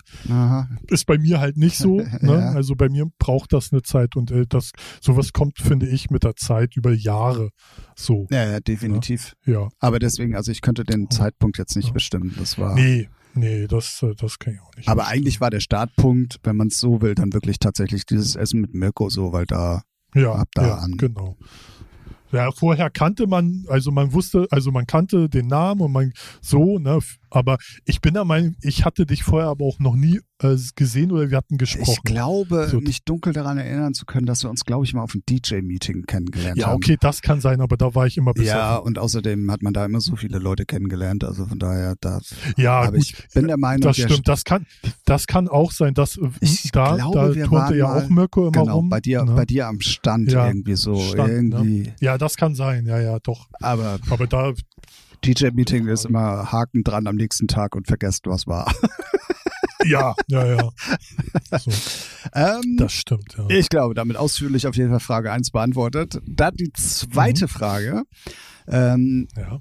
[0.88, 2.34] ist bei mir halt nicht so, ne?
[2.34, 2.52] Ja.
[2.54, 4.72] Also bei mir braucht das eine Zeit und äh, das,
[5.02, 7.50] sowas kommt, finde ich, mit der Zeit über Jahre,
[7.96, 9.36] so, Ja, ja, definitiv.
[9.46, 9.70] ja.
[9.80, 11.94] Aber deswegen, also ich könnte den Zeitpunkt jetzt nicht Ja.
[11.94, 12.34] bestimmen.
[12.40, 12.74] Das war.
[12.74, 14.88] Nee, nee, das, äh, das kann ich auch nicht.
[14.88, 18.62] Aber eigentlich war der Startpunkt, wenn man es so will, dann wirklich tatsächlich dieses Essen
[18.62, 19.84] mit Mirko so, weil da
[20.16, 20.96] Ja, ab da ja an.
[20.98, 21.38] genau.
[22.32, 26.80] Ja, vorher kannte man, also man wusste, also man kannte den Namen und man so,
[26.80, 27.00] ne,
[27.32, 31.12] aber ich bin der Meinung, ich hatte dich vorher aber auch noch nie äh, gesehen
[31.12, 31.92] oder wir hatten gesprochen.
[31.92, 32.80] Ich glaube, So.
[32.82, 36.04] mich dunkel daran erinnern zu können, dass wir uns, glaube ich, mal auf einem DJ-Meeting
[36.08, 36.76] kennengelernt ja, haben.
[36.76, 38.88] okay, das kann sein, aber da war ich immer Ja, besoffen.
[38.88, 42.20] und außerdem hat man da immer so viele Leute kennengelernt, also von daher, da,
[42.58, 44.66] Ja, gut, ich bin der Meinung, das stimmt, das kann,
[45.06, 48.48] das kann auch sein, dass äh, Ich da, glaube, da turnte ja mal- auch Mirko
[48.48, 48.90] immer genau, rum.
[48.90, 49.34] bei dir, ne?
[49.36, 51.56] bei dir am Stand Ja, irgendwie so, Stand, ne?
[51.58, 53.48] irgendwie, Ja, das kann sein, ja, ja, doch.
[53.62, 54.54] aber Aber da,
[55.26, 58.74] DJ-Meeting ist immer Haken dran am nächsten Tag und vergesst, was war.
[59.86, 60.69] ja, ja, ja.
[61.59, 61.72] So,
[62.34, 63.45] ähm, das stimmt, ja.
[63.49, 66.19] Ich glaube, damit ausführlich auf jeden Fall Frage 1 beantwortet.
[66.26, 67.49] Dann die zweite Mhm.
[67.49, 68.03] Frage.
[68.67, 69.59] Ähm, ja.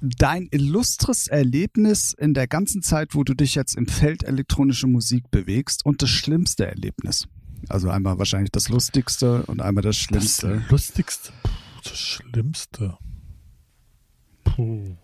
[0.00, 5.30] dein illustres Erlebnis in der ganzen Zeit, wo du dich jetzt im Feld elektronische Musik
[5.30, 7.26] bewegst und das schlimmste Erlebnis.
[7.68, 10.60] Also einmal wahrscheinlich das lustigste und einmal das schlimmste.
[10.62, 11.50] Das lustigste, puh,
[11.84, 12.98] das schlimmste.
[14.46, 14.96] Puh.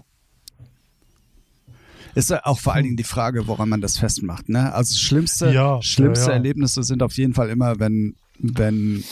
[2.14, 4.48] Ist ja auch vor allen Dingen die Frage, woran man das festmacht.
[4.48, 4.72] Ne?
[4.74, 6.36] Also schlimmste, Ja, schlimmste ja, ja.
[6.36, 9.02] Erlebnisse sind auf jeden Fall immer, wenn, wenn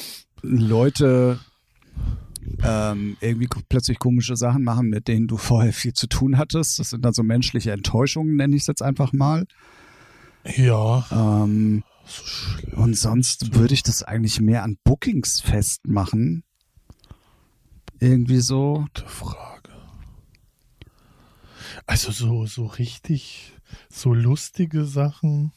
[0.42, 1.38] Leute
[2.62, 6.78] ähm, irgendwie plötzlich komische Sachen machen, mit denen du vorher viel zu tun hattest.
[6.78, 9.46] Das sind dann so menschliche Enttäuschungen, nenne ich es jetzt einfach mal.
[10.56, 16.44] Ja, Ähm, so und sonst würde ich das eigentlich mehr an Bookings festmachen.
[17.98, 18.86] Irgendwie so.
[18.94, 19.49] Gute Frage.
[21.86, 23.52] Also so, so richtig,
[23.90, 25.52] so lustige Sachen.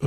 [0.00, 0.06] Äh,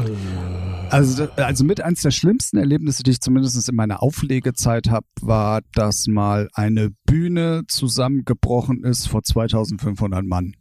[0.89, 5.61] Also, also mit eins der schlimmsten Erlebnisse, die ich zumindest in meiner Auflegezeit habe, war,
[5.73, 10.55] dass mal eine Bühne zusammengebrochen ist vor 2500 Mann.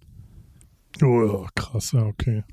[1.02, 2.44] oh, krass, ja, okay.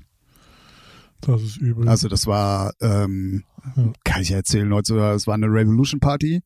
[1.20, 1.88] Das ist übel.
[1.88, 3.44] Also das war, ähm,
[3.76, 3.92] Ja.
[4.04, 6.42] kann ich ja erzählen, heute, es war eine Revolution Party.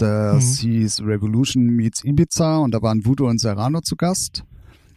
[0.00, 0.68] Das Mhm.
[0.68, 4.44] hieß Revolution meets Ibiza und da waren Voodoo und Serrano zu Gast.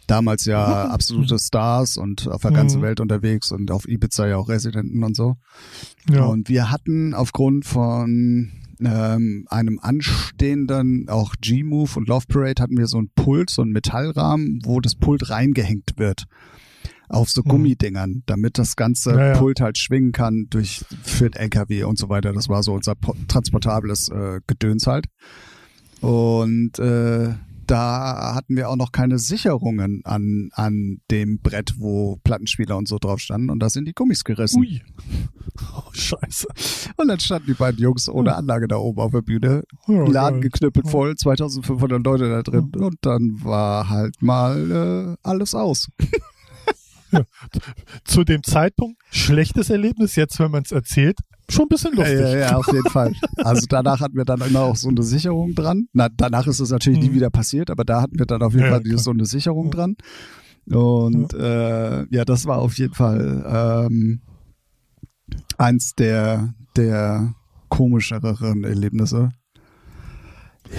[0.08, 2.84] Damals ja absolute Stars und auf der ganzen Mhm.
[2.86, 5.36] Welt unterwegs und auf Ibiza ja auch Residenten und so.
[6.10, 6.26] ja.
[6.26, 12.88] Und wir hatten aufgrund von ähm, einem anstehenden, auch G-Move und Love Parade hatten wir
[12.88, 16.26] so ein Pult, so ein Metallrahmen, wo das Pult reingehängt wird
[17.14, 17.49] auf so Mhm.
[17.49, 19.38] Gummidingern, damit das ganze Ja, ja.
[19.38, 22.34] Pult halt schwingen kann durch für den LKW und so weiter.
[22.34, 25.05] Das war so unser po- transportables äh, Gedöns halt.
[26.01, 27.34] Und äh,
[27.66, 32.97] da hatten wir auch noch keine Sicherungen an, an dem Brett, wo Plattenspieler und so
[32.99, 33.49] drauf standen.
[33.49, 34.59] Und da sind die Gummis gerissen.
[34.59, 34.82] Ui.
[35.76, 36.47] Oh, scheiße.
[36.97, 39.64] Und dann standen die beiden Jungs ohne Anlage da oben auf der Bühne.
[39.88, 40.49] Ja, Laden geil.
[40.49, 42.72] geknüppelt voll, 2500 Leute da drin.
[42.76, 45.89] Und dann war halt mal äh, alles aus.
[48.05, 51.18] Zu dem Zeitpunkt schlechtes Erlebnis, jetzt wenn man es erzählt,
[51.49, 52.20] schon ein bisschen lustig.
[52.20, 53.14] Ja, ja, ja, auf jeden Fall.
[53.38, 55.88] Also danach hatten wir dann immer auch so eine Sicherung dran.
[55.93, 57.16] Na, danach ist es natürlich nie Mhm.
[57.16, 59.95] wieder passiert, aber da hatten wir dann auf jeden Ja, Fall so eine Sicherung dran.
[60.72, 64.22] Und äh, ja, das war auf jeden Fall ähm,
[65.57, 67.34] eins der, der
[67.70, 69.32] komischereren Erlebnisse.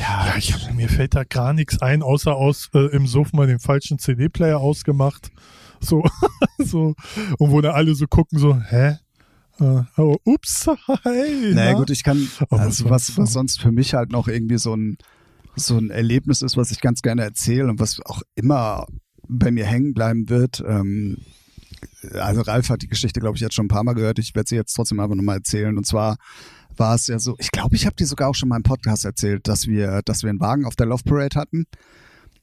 [0.01, 3.47] Ja, ich hab, mir fällt da gar nichts ein, außer aus äh, im Suff mal
[3.47, 5.31] den falschen CD-Player ausgemacht.
[5.85, 6.03] So,
[6.59, 6.95] so,
[7.39, 8.99] und wo da alle so gucken, so, hä?
[9.61, 10.67] Äh, oh, ups,
[11.03, 11.55] hey.
[11.55, 11.79] Naja na?
[11.79, 14.99] gut, ich kann, also was, was sonst für mich halt noch irgendwie so ein,
[15.55, 18.87] so ein Erlebnis ist, was ich ganz gerne erzähle und was auch immer
[19.29, 20.63] bei mir hängen bleiben wird.
[20.67, 21.19] Ähm,
[22.15, 24.19] also Ralf hat die Geschichte, glaube ich, jetzt schon ein paar Mal gehört.
[24.19, 25.77] Ich werde sie jetzt trotzdem einfach nochmal erzählen.
[25.77, 26.17] Und zwar
[26.77, 29.05] war es ja so, ich glaube, ich habe die sogar auch schon mal im Podcast
[29.05, 31.67] erzählt, dass wir, dass wir einen Wagen auf der Love Parade hatten.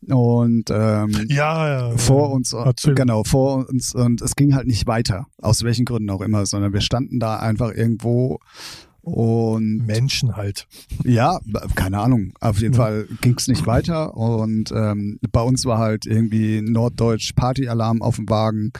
[0.10, 1.97] Und ähm, ja, ja.
[1.97, 2.95] vor uns, Erzähl.
[2.95, 6.74] genau, vor uns und es ging halt nicht weiter, aus welchen Gründen auch immer, sondern
[6.74, 8.39] wir standen da einfach irgendwo
[9.02, 10.68] und Menschen halt.
[11.04, 11.39] ja,
[11.76, 12.82] keine Ahnung, auf jeden Ja.
[12.82, 18.30] Fall ging's nicht weiter und ähm, bei uns war halt irgendwie Norddeutsch Partyalarm auf dem
[18.30, 18.72] Wagen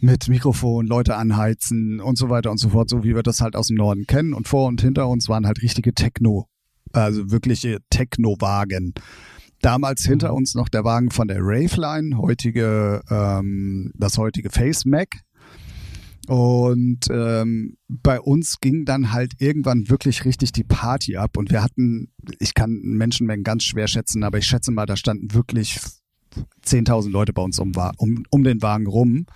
[0.00, 3.54] mit Mikrofon, Leute anheizen und so weiter und so fort, so wie wir das halt
[3.54, 6.46] aus dem Norden kennen und vor und hinter uns waren halt richtige Techno,
[6.92, 8.94] also wirkliche Techno-Wagen.
[9.60, 15.08] Damals hinter uns noch der Wagen von der Raveline, heutige, ähm, das heutige Face Mac.
[16.26, 21.36] Und ähm, bei uns ging dann halt irgendwann wirklich richtig die Party ab.
[21.36, 25.34] Und wir hatten, ich kann Menschenmengen ganz schwer schätzen, aber ich schätze mal, da standen
[25.34, 25.80] wirklich
[26.64, 29.26] 10.000 Leute bei uns um, um, um den Wagen rum.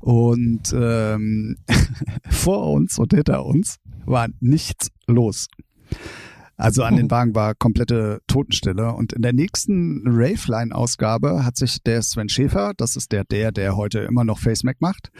[0.00, 1.56] Und ähm,
[2.30, 5.48] vor uns und hinter uns war nichts los.
[6.56, 8.92] Also an den Wagen war komplette Totenstille.
[8.92, 13.76] Und in der nächsten Raveline-Ausgabe hat sich der Sven Schäfer, das ist der, der, der
[13.76, 15.10] heute immer noch FaceMac macht,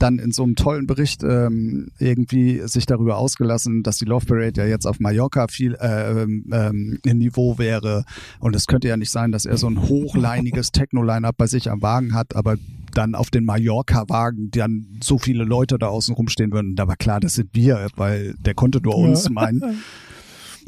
[0.00, 4.60] dann in so einem tollen Bericht ähm, irgendwie sich darüber ausgelassen, dass die Love Parade
[4.62, 8.04] ja jetzt auf Mallorca viel äh, ähm, ähm, im Niveau wäre.
[8.38, 11.82] Und es könnte ja nicht sein, dass er so ein hochleiniges Techno-Line-Up bei sich am
[11.82, 12.56] Wagen hat, aber
[12.94, 16.76] dann auf den Mallorca-Wagen dann so viele Leute da außen rumstehen würden.
[16.76, 19.82] Da war klar, das sind wir, weil der konnte nur uns meinen.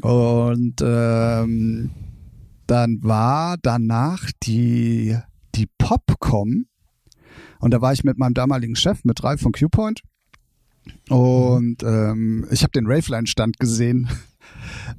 [0.03, 1.91] Und ähm,
[2.67, 5.17] dann war danach die,
[5.55, 6.65] die Popcom.
[7.59, 10.01] Und da war ich mit meinem damaligen Chef, mit Ralf von Q-Point.
[11.07, 14.09] Und ähm, ich habe den Raveline-Stand gesehen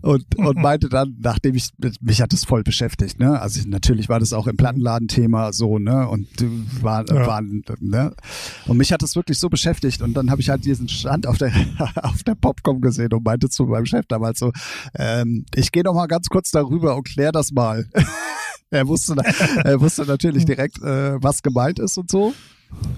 [0.04, 3.40] und, und meinte dann, nachdem ich, mich hat das voll beschäftigt, ne?
[3.40, 6.06] Also ich, natürlich war das auch im Plattenladen-Thema so, ne?
[6.08, 6.48] Und äh,
[6.82, 7.26] war, Ja.
[7.26, 8.14] waren, ne?
[8.66, 10.02] Und mich hat das wirklich so beschäftigt.
[10.02, 11.52] Und dann habe ich halt diesen Stand auf der
[12.02, 14.52] auf der Popcom gesehen und meinte zu meinem Chef damals so,
[14.94, 17.88] ähm, ich gehe noch mal ganz kurz darüber und klär das mal.
[18.70, 19.16] er wusste,
[19.64, 22.34] er wusste natürlich direkt, äh, was gemeint ist und so.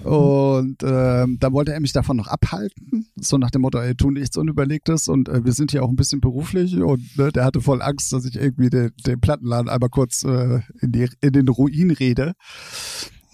[0.03, 4.09] Und ähm, da wollte er mich davon noch abhalten, so nach dem Motto, ey, tu
[4.09, 7.59] nichts Unüberlegtes und äh, wir sind hier auch ein bisschen beruflich und ne, der hatte
[7.59, 11.49] voll Angst, dass ich irgendwie den, den Plattenladen einmal kurz äh, in, die, in den
[11.49, 12.33] Ruin rede.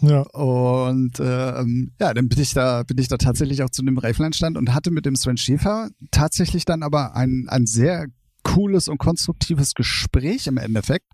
[0.02, 0.22] Ja.
[0.22, 4.58] Und ähm, ja, dann bin ich da, bin ich da tatsächlich auch zu dem Raveline-Stand
[4.58, 8.08] und hatte mit dem Sven Schäfer tatsächlich dann aber ein, ein sehr
[8.44, 11.08] cooles und konstruktives Gespräch im Endeffekt.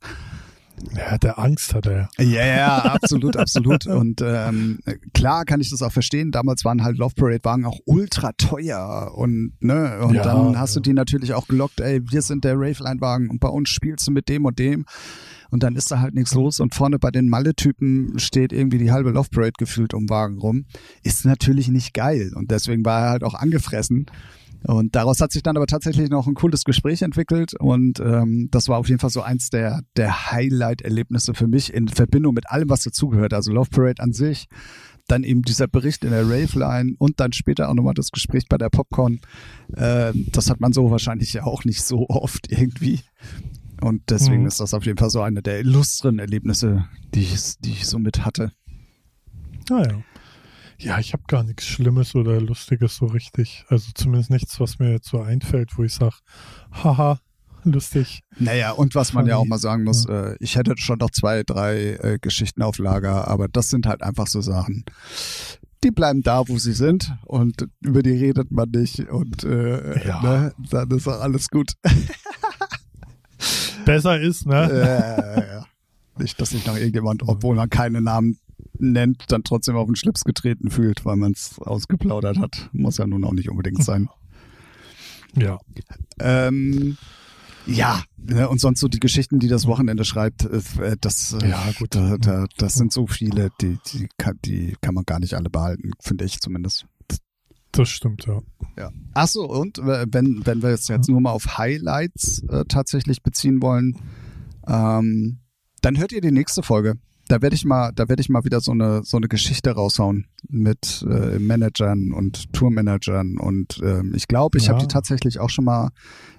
[0.95, 2.09] Ja, der Angst hat er.
[2.17, 3.85] Ja, ja, absolut, absolut.
[3.87, 4.79] Und ähm,
[5.13, 6.31] klar kann ich das auch verstehen.
[6.31, 10.75] Damals waren halt Love Parade Wagen auch ultra teuer und ne und Ja, dann hast
[10.75, 10.83] du ja.
[10.83, 11.79] die natürlich auch gelockt.
[11.79, 14.85] Ey, wir sind der Raveline Wagen und bei uns spielst du mit dem und dem.
[15.51, 18.91] Und dann ist da halt nichts los und vorne bei den Malle-Typen steht irgendwie die
[18.91, 20.65] halbe Love Parade gefühlt um Wagen rum.
[21.03, 24.05] Ist natürlich nicht geil und deswegen war er halt auch angefressen.
[24.63, 28.67] Und daraus hat sich dann aber tatsächlich noch ein cooles Gespräch entwickelt und ähm, das
[28.67, 32.69] war auf jeden Fall so eins der, der Highlight-Erlebnisse für mich in Verbindung mit allem,
[32.69, 33.33] was dazugehört.
[33.33, 34.47] Also Love Parade an sich,
[35.07, 38.57] dann eben dieser Bericht in der Raveline und dann später auch nochmal das Gespräch bei
[38.57, 39.21] der Popcorn.
[39.77, 42.99] Ähm, das hat man so wahrscheinlich ja auch nicht so oft irgendwie.
[43.81, 44.47] Und deswegen Mhm.
[44.47, 46.85] ist das auf jeden Fall so eine der illustren Erlebnisse,
[47.15, 48.51] die ich, die ich so mit hatte.
[49.69, 49.91] Naja.
[49.93, 50.03] Ja,
[50.79, 53.65] ich habe gar nichts Schlimmes oder Lustiges so richtig.
[53.67, 56.15] Also zumindest nichts, was mir jetzt so einfällt, wo ich sage,
[56.71, 57.19] haha,
[57.63, 58.21] lustig.
[58.37, 61.43] Naja, und was man ja auch mal sagen muss, äh, ich hätte schon noch zwei,
[61.43, 64.85] drei äh, Geschichten auf Lager, aber das sind halt einfach so Sachen.
[65.83, 70.21] Die bleiben da, wo sie sind und über die redet man nicht und äh, Ja.
[70.21, 71.73] ne, dann ist auch alles gut.
[73.85, 74.69] Besser ist, ne?
[74.71, 75.65] äh, ja.
[76.17, 78.37] Nicht, dass sich noch irgendjemand, obwohl man keine Namen
[78.79, 82.69] nennt, dann trotzdem auf den Schlips getreten fühlt, weil man es ausgeplaudert hat.
[82.73, 84.09] Muss ja nun auch nicht unbedingt sein.
[85.35, 85.59] Ja.
[86.19, 86.97] Ähm,
[87.67, 91.71] ja, ne, und sonst so die Geschichten, die das Wochenende schreibt, äh, das, äh, Ja,
[91.77, 91.93] gut.
[91.93, 95.51] Da, da, das sind so viele, die, die, kann, die kann man gar nicht alle
[95.51, 96.87] behalten, finde ich zumindest.
[97.71, 98.41] Das stimmt, ja.
[98.77, 98.91] Ja.
[99.13, 103.21] Ach so, und äh, wenn, wenn wir es jetzt nur mal auf Highlights äh, tatsächlich
[103.21, 103.95] beziehen wollen,
[104.67, 105.39] ähm,
[105.81, 106.95] dann hört ihr die nächste Folge.
[107.29, 110.25] Da werde ich mal, da werde ich mal wieder so eine so eine Geschichte raushauen
[110.49, 114.85] mit äh, Managern und Tourmanagern und ähm, ich glaube, ich habe Ja.
[114.87, 115.91] die tatsächlich auch schon mal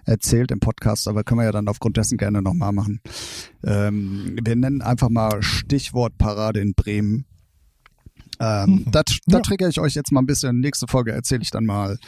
[0.04, 3.00] erzählt im Podcast, aber können wir ja dann aufgrund dessen gerne nochmal machen.
[3.64, 7.24] Ähm, wir nennen einfach mal Stichwort Parade in Bremen.
[8.40, 8.90] Ähm, Mhm.
[8.90, 9.40] Da, da Ja.
[9.42, 10.58] triggere ich euch jetzt mal ein bisschen.
[10.60, 11.98] Nächste Folge erzähle ich dann mal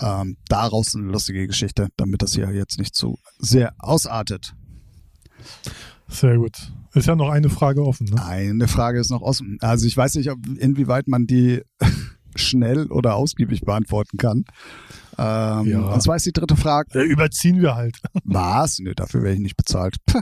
[0.00, 4.54] ähm, daraus eine lustige Geschichte, damit das hier jetzt nicht zu sehr ausartet.
[6.08, 6.72] Sehr gut.
[6.96, 8.24] Ist ja noch eine Frage offen, ne?
[8.24, 9.58] Eine Frage ist noch offen.
[9.60, 11.62] Also ich weiß nicht, ob, inwieweit man die
[12.36, 14.44] schnell oder ausgiebig beantworten kann.
[15.18, 15.80] Ähm, Ja.
[15.92, 16.98] Und zwar ist die dritte Frage.
[16.98, 17.98] Äh, überziehen wir halt.
[18.24, 18.78] Was?
[18.78, 19.96] Nö, dafür werde ich nicht bezahlt.
[20.06, 20.20] Puh.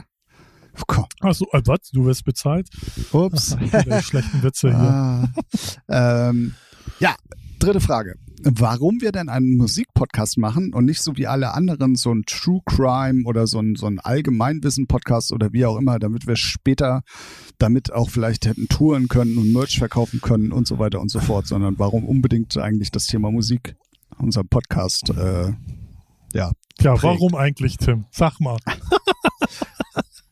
[0.87, 1.05] Komm.
[1.21, 1.89] Achso, äh, was?
[1.93, 2.67] Du wirst bezahlt?
[3.13, 3.55] Ups.
[3.57, 5.29] Die schlechten Witze hier.
[5.87, 6.29] Ah.
[6.29, 6.53] ähm,
[6.99, 7.15] ja,
[7.59, 8.15] dritte Frage.
[8.43, 12.61] Warum wir denn einen Musikpodcast machen und nicht so wie alle anderen so ein True
[12.65, 17.01] Crime oder so ein, so ein Allgemeinwissen-Podcast oder wie auch immer, damit wir später
[17.57, 21.19] damit auch vielleicht hätten touren können und Merch verkaufen können und so weiter und so
[21.19, 23.75] fort, sondern warum unbedingt eigentlich das Thema Musik
[24.17, 25.53] unser Podcast äh,
[26.33, 27.03] ja, Ja, prägt.
[27.03, 28.05] warum eigentlich, Tim?
[28.11, 28.57] Sag mal.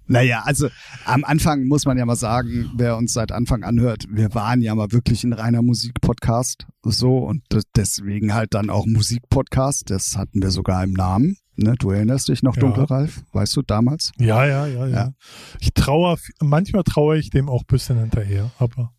[0.08, 0.68] Naja, also
[1.06, 4.76] am Anfang muss man ja mal sagen, wer uns seit Anfang anhört, wir waren ja
[4.76, 6.68] mal wirklich ein reiner Musikpodcast.
[6.84, 7.44] So und
[7.76, 9.90] deswegen halt dann auch Musikpodcast.
[9.90, 11.38] Das hatten wir sogar im Namen.
[11.56, 12.62] Ne, du erinnerst dich noch Ja.
[12.62, 13.22] dunkel, Ralf?
[13.32, 14.12] Weißt du, damals?
[14.18, 14.96] Ja, ja, ja, ja.
[14.96, 15.12] Ja.
[15.60, 18.92] Ich trauere, manchmal traue ich dem auch ein bisschen hinterher, aber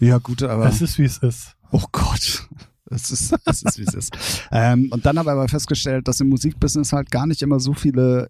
[0.00, 0.66] Ja, gut, aber.
[0.66, 1.54] es ist, wie es ist.
[1.70, 2.48] Oh Gott.
[2.90, 4.12] Es ist, es ist, wie es ist.
[4.52, 7.72] Ähm, und dann haben wir aber festgestellt, dass im Musikbusiness halt gar nicht immer so
[7.72, 8.28] viele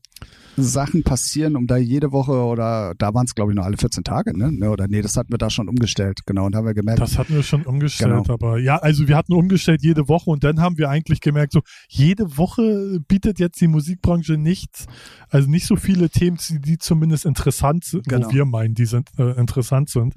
[0.56, 4.04] Sachen passieren, um da jede Woche oder da waren es, glaube ich, nur alle 14
[4.04, 4.50] Tage, ne?
[4.52, 6.20] Ne, Oder nee, das hatten wir da schon umgestellt.
[6.26, 8.34] Genau, und haben wir gemerkt, Das hatten wir schon umgestellt, Genau.
[8.34, 11.60] aber ja, also wir hatten umgestellt jede Woche und dann haben wir eigentlich gemerkt, so
[11.88, 14.86] jede Woche bietet jetzt die Musikbranche nichts,
[15.30, 18.26] also nicht so viele Themen, die, die zumindest interessant sind, Genau.
[18.26, 20.14] wo wir meinen, die sind äh, interessant sind.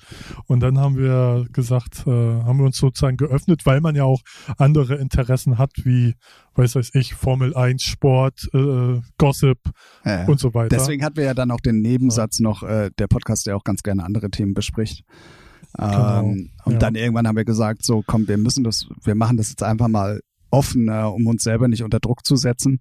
[0.47, 4.21] Und dann haben wir gesagt, äh, haben wir uns sozusagen geöffnet, weil man ja auch
[4.57, 6.15] andere Interessen hat, wie,
[6.55, 9.59] weiß weiß ich, Formel 1, Sport, äh, Gossip
[10.03, 10.75] äh, und so weiter.
[10.75, 13.83] Deswegen hatten wir ja dann auch den Nebensatz noch, äh, der Podcast, der auch ganz
[13.83, 15.03] gerne andere Themen bespricht.
[15.79, 16.19] Ähm, Genau,
[16.65, 16.77] und ja.
[16.79, 19.87] dann irgendwann haben wir gesagt, so komm, wir müssen das, wir machen das jetzt einfach
[19.87, 20.21] mal
[20.51, 22.79] offener, um uns selber nicht unter Druck zu setzen.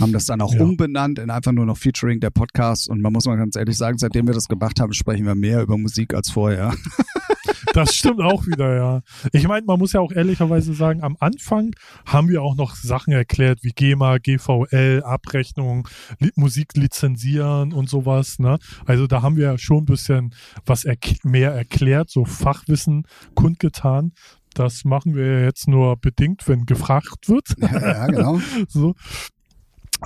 [0.00, 0.62] Haben das dann auch Ja.
[0.62, 2.88] umbenannt in einfach nur noch Featuring der Podcast.
[2.88, 5.62] Und man muss mal ganz ehrlich sagen, seitdem wir das gemacht haben, sprechen wir mehr
[5.62, 6.74] über Musik als vorher.
[7.72, 9.00] Das stimmt auch wieder, ja.
[9.32, 11.74] Ich meine, man muss ja auch ehrlicherweise sagen, am Anfang
[12.06, 15.88] haben wir auch noch Sachen erklärt wie GEMA, GVL, Abrechnung,
[16.34, 18.38] Musik lizenzieren und sowas.
[18.38, 18.58] Ne?
[18.86, 20.34] Also da haben wir ja schon ein bisschen
[20.66, 23.04] was erk mehr erklärt, so Fachwissen
[23.34, 24.12] kundgetan.
[24.54, 27.54] Das machen wir jetzt nur bedingt, wenn gefragt wird.
[27.60, 28.40] ja, genau.
[28.68, 28.94] so.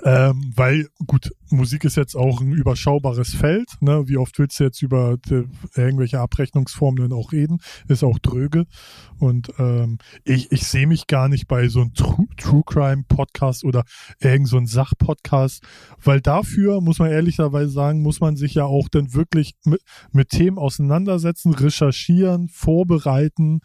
[0.04, 3.68] Ähm, weil, gut, Musik ist jetzt auch ein überschaubares Feld.
[3.80, 4.08] Ne?
[4.08, 5.44] Wie oft willst du jetzt über die,
[5.76, 7.58] irgendwelche Abrechnungsformeln auch reden?
[7.88, 8.64] Ist auch dröge.
[9.18, 13.64] Und ähm, ich, ich sehe mich gar nicht bei so einem True, True Crime Podcast
[13.64, 13.84] oder
[14.18, 15.62] irgend so ein Sachpodcast,
[16.02, 20.30] weil dafür, muss man ehrlicherweise sagen, muss man sich ja auch dann wirklich mit, mit
[20.30, 23.60] Themen auseinandersetzen, recherchieren, vorbereiten.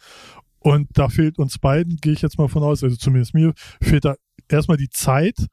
[0.58, 4.04] Und da fehlt uns beiden, gehe ich jetzt mal von aus, also zumindest mir, fehlt
[4.04, 4.16] da
[4.48, 5.46] erstmal die Zeit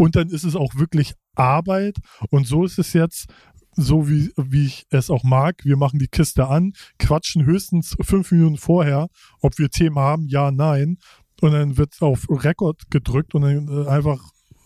[0.00, 1.98] und dann ist es auch wirklich Arbeit.
[2.30, 3.26] Und so ist es jetzt,
[3.72, 5.62] so wie, wie ich es auch mag.
[5.62, 9.08] Wir machen die Kiste an, quatschen höchstens fünf Minuten vorher,
[9.42, 10.96] ob wir Themen haben, ja, nein.
[11.42, 14.20] Und dann wird auf Rekord gedrückt und dann äh, einfach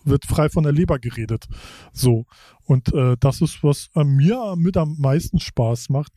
[0.05, 1.47] wird frei von der Leber geredet.
[1.91, 2.25] So.
[2.63, 6.13] Und äh, das ist, was mir mit am meisten Spaß macht.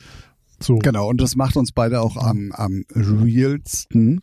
[0.61, 0.77] So.
[0.77, 4.21] Genau, und das macht uns beide auch am, am realsten,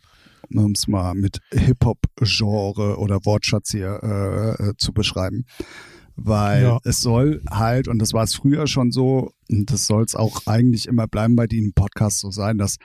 [0.54, 5.44] um es mal mit Hip-Hop-Genre oder Wortschatz hier äh, äh, zu beschreiben.
[6.16, 6.78] Weil Ja.
[6.84, 10.46] es soll halt, und das war es früher schon so, Und das soll es auch
[10.46, 12.76] eigentlich immer bleiben bei dem Podcast so sein, dass,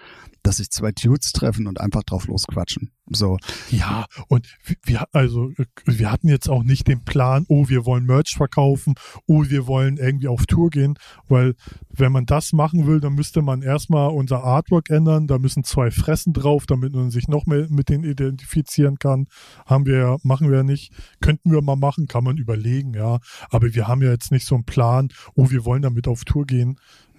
[0.43, 2.91] dass sich zwei Dudes treffen und einfach drauf losquatschen.
[3.14, 3.38] So.
[3.70, 4.47] Ja, und
[4.84, 5.51] wir, also,
[5.86, 8.93] wir hatten jetzt auch nicht den Plan, oh, wir wollen Merch verkaufen,
[9.28, 10.95] oh, wir wollen irgendwie auf Tour gehen,
[11.28, 11.55] weil
[11.89, 15.91] wenn man das machen will, dann müsste man erstmal unser Artwork ändern, da müssen zwei
[15.91, 19.28] Fressen drauf, damit man sich noch mehr mit denen identifizieren kann.
[19.66, 20.93] Haben wir, machen wir nicht.
[21.20, 23.20] Könnten wir mal machen, kann man überlegen, ja.
[23.49, 26.45] Aber wir haben ja jetzt nicht so einen Plan, oh, wir wollen damit auf Tour
[26.45, 26.51] gehen.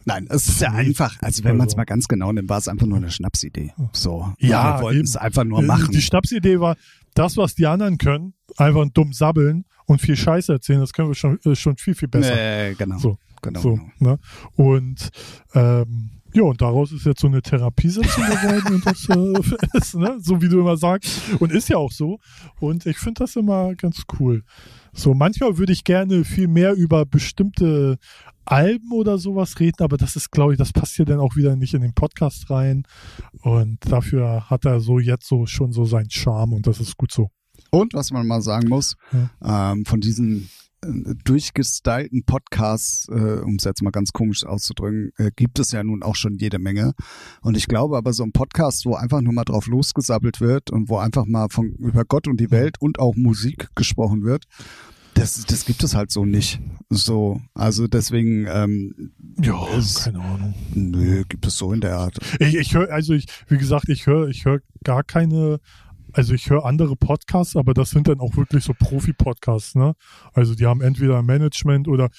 [0.05, 2.67] Nein, es ist ja einfach, also wenn man es mal ganz genau nimmt, war es
[2.67, 3.73] einfach nur eine Schnapsidee.
[3.93, 4.33] So.
[4.39, 5.93] Ja, wir wollten es einfach nur machen.
[5.93, 6.77] Die Schnapsidee war,
[7.15, 11.15] das, was die anderen können, einfach dumm sabbeln und viel Scheiße erzählen, das können wir
[11.15, 12.37] schon, äh, schon viel, viel besser.
[12.37, 12.99] Äh, genau.
[12.99, 13.61] So, genau.
[13.61, 14.13] so, genau.
[14.13, 14.19] ne?
[14.57, 15.11] Und
[15.55, 20.17] ähm, ja, und daraus ist jetzt so eine Therapiesitzung geworden und das äh, ist, ne,
[20.19, 21.21] so wie du immer sagst.
[21.41, 22.19] Und ist ja auch so.
[22.59, 24.43] Und ich finde das immer ganz cool.
[24.95, 27.99] So, manchmal würde ich gerne viel mehr über bestimmte
[28.45, 31.57] Alben oder sowas reden, aber das ist, glaube ich, das passt hier dann auch wieder
[31.57, 32.85] nicht in den Podcast rein.
[33.43, 37.13] Und dafür hat er so jetzt so schon so seinen Charme und das ist gut
[37.13, 37.31] so.
[37.71, 38.97] Und was man mal sagen muss,
[39.43, 40.51] ähm, von diesen
[40.85, 45.83] äh, durchgestylten Podcasts, äh, um es jetzt mal ganz komisch auszudrücken, äh, gibt es ja
[45.85, 46.93] nun auch schon jede Menge.
[47.41, 50.89] Und ich glaube aber so ein Podcast, wo einfach nur mal drauf losgesabbelt wird und
[50.89, 54.45] wo einfach mal von über Gott und die Welt und auch Musik gesprochen wird,
[55.15, 56.61] das, das gibt es halt so nicht.
[56.91, 60.55] So, also deswegen, ähm, Ja, ist, keine Ahnung.
[60.75, 62.19] nö, gibt es so in der Art.
[62.39, 65.59] Ich, ich höre, also ich, wie gesagt, ich höre, ich höre gar keine,
[66.13, 69.95] also ich höre andere Podcasts, aber das sind dann auch wirklich so Profi-Podcasts, ne?
[70.35, 72.11] Also die haben entweder Management oder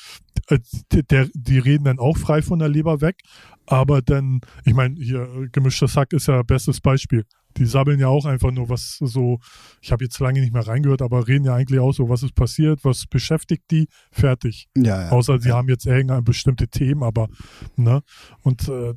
[0.48, 0.60] äh,
[0.92, 3.22] der, die reden dann auch frei von der Leber weg,
[3.68, 7.26] aber dann, ich meine, hier gemischter Sack ist ja bestes Beispiel.
[7.58, 9.40] Die sabbeln ja auch einfach nur, was so,
[9.82, 12.36] ich habe jetzt lange nicht mehr reingehört, aber reden ja eigentlich auch so, was ist
[12.36, 14.68] passiert, was beschäftigt die, fertig.
[14.76, 15.10] Ja, ja.
[15.10, 17.28] Außer sie haben jetzt irgendein bestimmte Themen, aber
[17.76, 18.02] ne?
[18.42, 18.94] Und äh,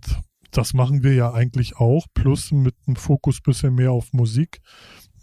[0.51, 4.61] das machen wir ja eigentlich auch, plus mit einem Fokus bisschen mehr auf Musik.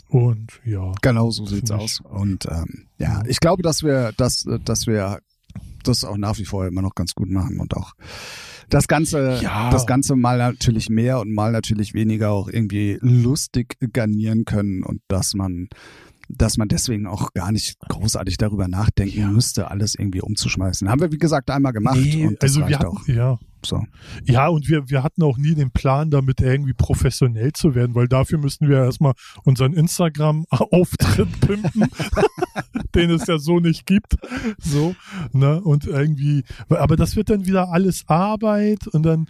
[0.10, 0.92] Und ja.
[1.02, 2.02] Genau so sieht's Finde aus.
[2.02, 5.20] Und ähm, ja, ich glaube, dass wir, dass, dass wir
[5.84, 7.94] das auch nach wie vor immer noch ganz gut machen und auch
[8.70, 9.70] das Ganze, Ja.
[9.70, 15.01] das Ganze mal natürlich mehr und mal natürlich weniger auch irgendwie lustig garnieren können und
[15.07, 15.68] dass man,
[16.30, 19.28] dass man deswegen auch gar nicht großartig darüber nachdenken Ja.
[19.28, 20.89] müsste, alles irgendwie umzuschmeißen.
[20.89, 23.07] Haben wir, wie gesagt, einmal gemacht Nee, und das also wir hatten, auch.
[23.07, 23.38] ja.
[23.66, 23.84] So.
[24.26, 28.07] Ja, und wir, wir hatten auch nie den Plan, damit irgendwie professionell zu werden, weil
[28.07, 31.89] dafür müssten wir erstmal unseren Instagram-Auftritt pimpen,
[32.95, 34.16] den es ja so nicht gibt.
[34.59, 34.95] So,
[35.32, 35.61] ne?
[35.61, 39.28] Und irgendwie, aber das wird dann wieder alles Arbeit und dann,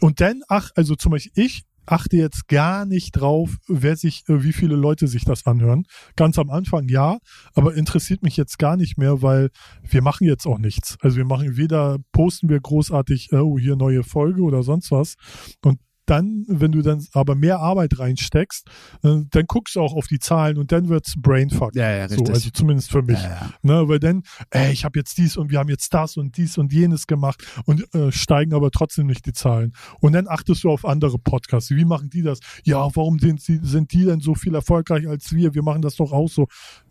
[0.00, 4.42] und dann, ach, also zum Beispiel ich achte jetzt gar nicht drauf, wer sich, äh,
[4.42, 5.84] wie viele Leute sich das anhören.
[6.16, 7.18] Ganz am Anfang ja,
[7.54, 9.50] aber interessiert mich jetzt gar nicht mehr, weil
[9.82, 10.96] wir machen jetzt auch nichts.
[11.00, 15.14] Also wir machen weder posten wir großartig, äh, oh, hier neue Folge oder sonst was.
[15.62, 18.66] Und dann, wenn du dann aber mehr Arbeit reinsteckst,
[19.02, 21.74] äh, dann guckst du auch auf die Zahlen und dann wird's Brainfuck.
[21.74, 22.34] Ja, ja, So, richtig.
[22.34, 23.22] also zumindest für mich.
[23.22, 23.50] Ja, ja.
[23.62, 26.58] Ne, weil dann, ey, ich habe jetzt dies und wir haben jetzt das und dies
[26.58, 29.72] und jenes gemacht und äh, steigen aber trotzdem nicht die Zahlen.
[30.00, 31.70] Und dann achtest du auf andere Podcasts.
[31.70, 32.40] Wie machen die das?
[32.64, 35.54] Ja, warum sind, sie, sind die denn so viel erfolgreicher als wir?
[35.54, 36.46] Wir machen das doch auch so.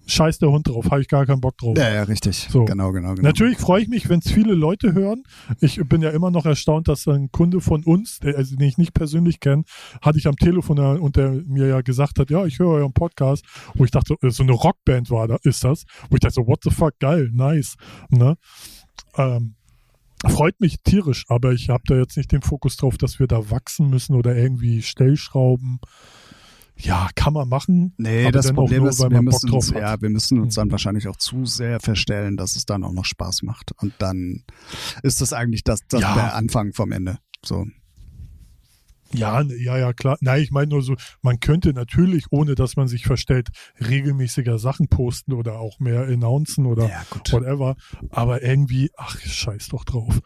[0.06, 1.78] Scheiß der Hund drauf, habe ich gar keinen Bock drauf.
[1.78, 2.48] Ja, ja, richtig.
[2.50, 2.66] So.
[2.66, 3.28] Genau, genau, genau.
[3.28, 5.24] Natürlich freue ich mich, wenn es viele Leute hören.
[5.62, 8.78] Ich bin ja immer noch erstaunt, dass ein Kunde von uns, der, also den ich
[8.78, 9.64] nicht persönlich kenne,
[10.02, 12.94] hatte ich am Telefon äh, und der mir ja gesagt hat, ja, ich höre euren
[12.94, 13.46] Podcast.
[13.76, 15.86] Wo ich dachte, so, so eine Rockband war da, ist das.
[16.10, 17.76] Wo ich dachte, so, what the fuck, geil, nice.
[18.10, 18.36] Ne?
[19.16, 19.56] Ähm,
[20.28, 23.50] freut mich tierisch, aber ich habe da jetzt nicht den Fokus drauf, dass wir da
[23.50, 25.80] wachsen müssen oder irgendwie Stellschrauben.
[26.86, 27.94] Ja, kann man machen.
[27.98, 30.72] Nee, das dann Problem ist, wir müssen, uns, ja, wir müssen uns dann Mhm.
[30.74, 33.72] wahrscheinlich auch zu sehr verstellen, dass es dann auch noch Spaß macht.
[33.82, 34.44] Und dann
[35.02, 36.14] ist das eigentlich das, das Ja.
[36.14, 37.20] der Anfang vom Ende.
[37.46, 37.66] So.
[39.14, 40.18] Ja, ne- ja, ja, klar.
[40.22, 44.88] Nein, ich meine nur so, man könnte natürlich, ohne dass man sich verstellt, regelmäßiger Sachen
[44.88, 47.76] posten oder auch mehr announcen oder Ja, whatever.
[48.10, 50.20] Aber irgendwie, ach, scheiß doch drauf.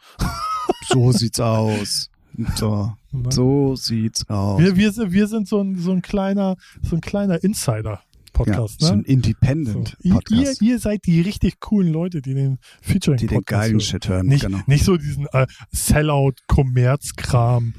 [0.88, 2.10] So sieht's aus.
[2.56, 3.32] So, Ne?
[3.32, 4.60] so sieht's aus.
[4.62, 8.88] Wir, wir, sind, wir sind so ein, so ein kleiner, so ein kleiner Insider-Podcast, ja,
[8.88, 9.04] so ein ne?
[9.08, 9.12] So.
[9.14, 13.80] Independent-Podcast, Ihr, ihr seid die richtig coolen Leute, die den Featuring die den geilen hören.
[13.80, 14.28] Shit hören.
[14.28, 14.60] Nicht, genau.
[14.68, 17.74] nicht so diesen äh, Sellout-Kommerzkram.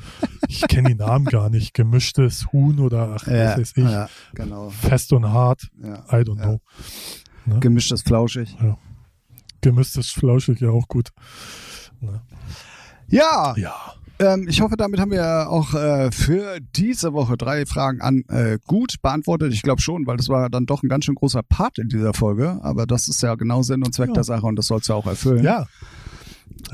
[0.49, 1.73] Ich kenne die Namen gar nicht.
[1.75, 3.85] Gemischtes Huhn oder ach, Ja, was weiß ich.
[3.85, 4.71] ja, genau.
[4.71, 5.69] Fest und hart.
[5.83, 6.05] Ja.
[6.11, 6.45] I don't Ja.
[6.47, 6.61] know.
[7.47, 7.61] Ne?
[7.61, 8.57] Gemischtes Flauschig.
[9.61, 11.11] Gemischtes Flauschig, ja auch gut.
[12.01, 12.23] Ne?
[13.09, 13.75] Ja, Ja.
[14.21, 18.59] Ähm, ich hoffe, damit haben wir auch äh, für diese Woche drei Fragen an äh,
[18.67, 19.53] gut beantwortet.
[19.53, 22.15] Ich glaube schon, weil das war dann doch ein ganz schön großer Part in dieser
[22.15, 22.59] Folge.
[22.63, 24.15] Aber das ist ja genau Sinn und Zweck Ja.
[24.15, 25.45] der Sache und das soll's ja auch erfüllen.
[25.45, 25.67] Ja.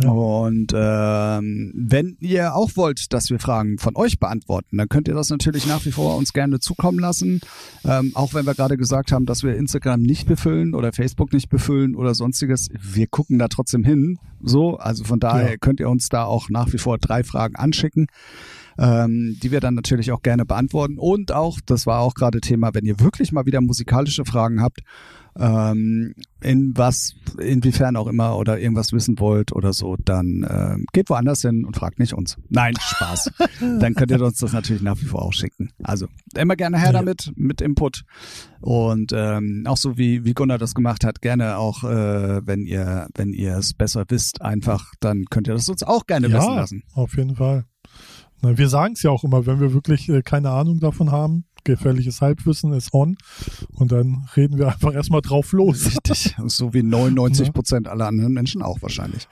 [0.02, 0.10] Ja.
[0.10, 5.14] Und ähm, wenn ihr auch wollt, dass wir Fragen von euch beantworten, dann könnt ihr
[5.14, 7.40] das natürlich nach wie vor uns gerne zukommen lassen.
[7.84, 11.48] Ähm, auch wenn wir gerade gesagt haben, dass wir Instagram nicht befüllen oder Facebook nicht
[11.48, 12.68] befüllen oder sonstiges.
[12.80, 14.18] Wir gucken da trotzdem hin.
[14.42, 15.56] So, also von daher Ja.
[15.58, 18.06] könnt ihr uns da auch nach wie vor drei Fragen anschicken.
[18.76, 20.98] Ähm, die wir dann natürlich auch gerne beantworten.
[20.98, 24.80] Und auch, das war auch gerade Thema, wenn ihr wirklich mal wieder musikalische Fragen habt,
[25.38, 31.10] ähm, in was, inwiefern auch immer oder irgendwas wissen wollt oder so, dann ähm, geht
[31.10, 32.36] woanders hin und fragt nicht uns.
[32.50, 33.30] Nein, Spaß.
[33.80, 35.70] dann könnt ihr uns das natürlich nach wie vor auch schicken.
[35.82, 36.06] Also
[36.36, 36.92] immer gerne her Ja.
[36.92, 38.04] damit, mit Input.
[38.60, 43.08] Und ähm, auch so wie, wie Gunnar das gemacht hat, gerne auch, äh, wenn ihr,
[43.14, 46.54] wenn ihr es besser wisst, einfach, dann könnt ihr das uns auch gerne wissen Ja,
[46.56, 46.82] lassen.
[46.94, 47.64] auf jeden Fall.
[48.42, 51.44] Na, wir sagen es ja auch immer, wenn wir wirklich äh, keine Ahnung davon haben,
[51.64, 53.16] gefährliches Halbwissen ist on
[53.72, 55.86] und dann reden wir einfach erstmal drauf los.
[55.86, 56.36] Richtig.
[56.46, 59.26] So wie 99 Prozent aller anderen Menschen auch wahrscheinlich.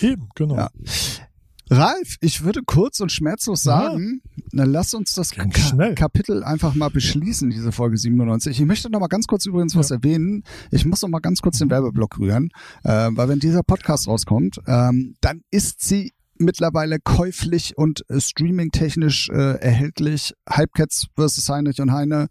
[0.00, 0.56] Eben, genau.
[0.56, 0.70] Ja.
[1.68, 3.80] Ralf, ich würde kurz und schmerzlos Ja.
[3.90, 4.20] sagen,
[4.52, 5.96] na, lass uns das Ka schnell.
[5.96, 8.60] Kapitel einfach mal beschließen, diese Folge 97.
[8.60, 10.44] Ich möchte noch mal ganz kurz übrigens was erwähnen.
[10.70, 12.50] Ich muss noch mal ganz kurz den Werbeblock rühren,
[12.84, 19.28] äh, weil wenn dieser Podcast rauskommt, ähm, dann ist sie mittlerweile käuflich und äh, streamingtechnisch
[19.30, 20.32] äh, erhältlich.
[20.48, 21.48] Hypecats vs.
[21.48, 22.28] Heinrich und Heine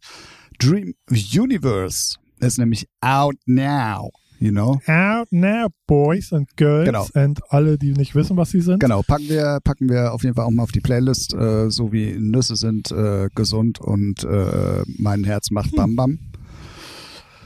[0.59, 4.79] Dream Universe ist nämlich out now, you know?
[4.87, 7.07] Out now, boys and girls Genau.
[7.13, 8.79] and alle, die nicht wissen, was sie sind.
[8.79, 11.91] Genau, packen wir, packen wir auf jeden Fall auch mal auf die Playlist, äh, so
[11.91, 16.19] wie Nüsse sind äh, gesund und äh, mein Herz macht Bam Bam.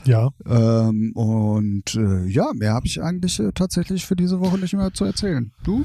[0.06, 4.74] Ja, Ähm, und äh, ja, mehr habe ich eigentlich äh, tatsächlich für diese Woche nicht
[4.74, 5.52] mehr zu erzählen.
[5.64, 5.84] Du?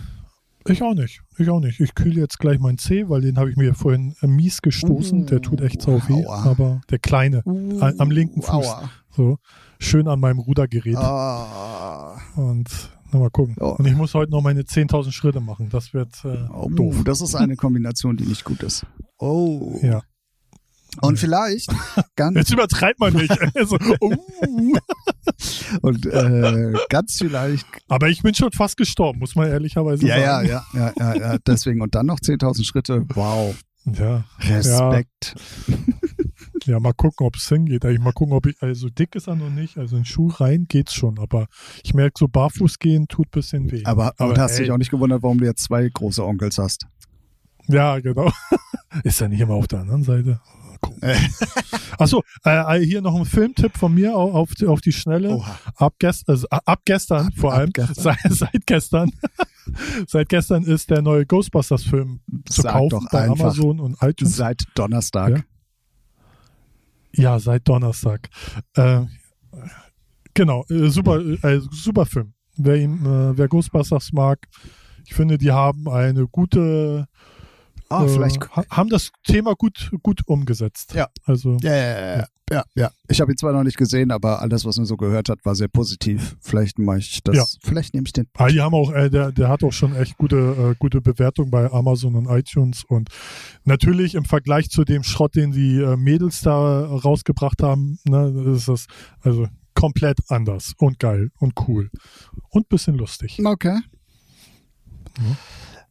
[0.73, 1.21] Ich auch nicht.
[1.39, 1.81] Ich auch nicht.
[1.81, 5.27] Ich kühle jetzt gleich meinen Zeh, weil den habe ich mir vorhin äh, mies gestoßen.
[5.27, 6.25] Der tut echt sau weh.
[6.27, 6.45] Aua.
[6.45, 8.51] Aber der kleine, Am- am linken Fuß.
[8.67, 8.91] Aua.
[9.11, 9.39] so
[9.79, 10.97] schön an meinem Rudergerät.
[10.97, 12.17] Ah.
[12.37, 12.69] Und
[13.13, 13.57] na, mal gucken.
[13.61, 13.75] Oh.
[13.79, 15.69] Und ich muss heute noch meine 10.000 Schritte machen.
[15.71, 17.03] Das wird äh, Oh, doof.
[17.05, 18.87] das ist eine Kombination, die nicht gut ist.
[19.19, 19.79] Oh.
[19.83, 20.03] Ja.
[21.01, 21.71] Und vielleicht
[22.17, 23.37] ganz Jetzt übertreibt man nicht.
[23.57, 24.17] also, uh.
[25.83, 30.27] und äh, ganz vielleicht Aber ich bin schon fast gestorben, muss man ehrlicherweise ja, ja,
[30.27, 30.49] sagen.
[30.49, 33.05] ja, ja, ja, ja, deswegen und dann noch 10.000 Schritte.
[33.15, 33.55] Wow.
[33.87, 35.35] Ja, Respekt.
[36.65, 37.85] ja, mal gucken, ob es hingeht.
[37.85, 40.65] Eigentlich mal gucken, ob ich, also dick ist er noch nicht, also in Schuh rein
[40.69, 41.49] geht's schon, aber
[41.83, 43.85] ich merke so barfuß gehen tut bisschen weh.
[43.85, 46.57] Aber, aber, du hast ey, dich auch nicht gewundert, warum du jetzt zwei große Onkels
[46.57, 46.87] hast.
[47.69, 48.31] Ja, genau.
[49.05, 50.41] ist er nicht immer auf der anderen Seite?
[50.85, 51.03] Gucken.
[51.03, 51.17] Äh.
[51.99, 55.31] Achso, äh, hier noch ein Filmtipp von mir au- auf, die- auf die Schnelle.
[55.37, 55.59] Oha.
[55.77, 57.71] Ab, gest also, ab gestern vor ab allem.
[57.73, 57.95] gestern.
[58.03, 59.11] Seit, seit gestern.
[60.07, 63.29] seit gestern ist der neue Ghostbusters-Film zu Sag kaufen bei.
[63.29, 64.37] Amazon und iTunes.
[64.37, 65.31] Seit Donnerstag.
[65.39, 65.45] Ja.
[67.17, 68.29] Ja, seit Donnerstag.
[68.75, 69.03] Äh,
[70.35, 72.35] genau, äh, super, äh, super Film.
[72.57, 74.41] Wer ihn, äh, wer Ghostbusters mag,
[75.07, 77.07] ich finde, die haben eine gute,
[77.89, 78.41] Ah, äh, vielleicht.
[78.57, 80.95] ha haben das Thema gut, gut umgesetzt.
[80.95, 81.09] Ja.
[81.25, 82.91] Also, Ja, ja, ja, ja, ja, ja.
[83.09, 85.55] Ich habe ihn zwar noch nicht gesehen, aber alles, was man so gehört hat, war
[85.55, 86.37] sehr positiv.
[86.41, 87.37] Vielleicht mache ich das.
[87.37, 87.45] Ja.
[87.63, 88.27] Vielleicht nehme ich den.
[88.35, 90.37] ah, die haben auch, äh, der, der hat auch schon echt gute,
[90.73, 93.09] äh, gute Bewertung bei Amazon und iTunes und
[93.65, 98.69] natürlich im Vergleich zu dem Schrott, den die äh, Mädels da rausgebracht haben, ne, ist
[98.69, 98.87] das
[99.21, 101.91] also komplett anders und geil und cool
[102.51, 103.41] und bisschen lustig.
[103.45, 103.79] Okay.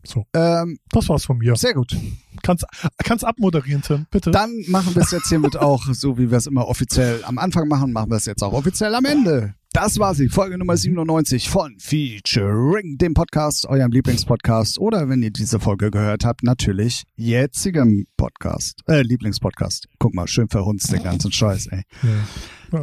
[0.05, 1.55] So, Ähm, das war's von mir.
[1.55, 1.95] sehr gut.
[2.41, 2.65] Kannst,
[2.97, 4.31] kannst abmoderieren, Tim, bitte.
[4.31, 7.67] Dann machen wir es jetzt hiermit auch, so wie wir es immer offiziell am Anfang
[7.67, 9.55] machen, machen wir es jetzt auch offiziell am Ende.
[9.73, 15.31] Das war sie, Folge Nummer 97 von Featuring, dem Podcast, eurem Lieblingspodcast oder wenn ihr
[15.31, 19.87] diese Folge gehört habt, natürlich jetzigem Podcast, äh, Lieblingspodcast.
[19.97, 21.81] Guck mal, schön verhunzt den ganzen Scheiß, ey.
[22.03, 22.09] Ja.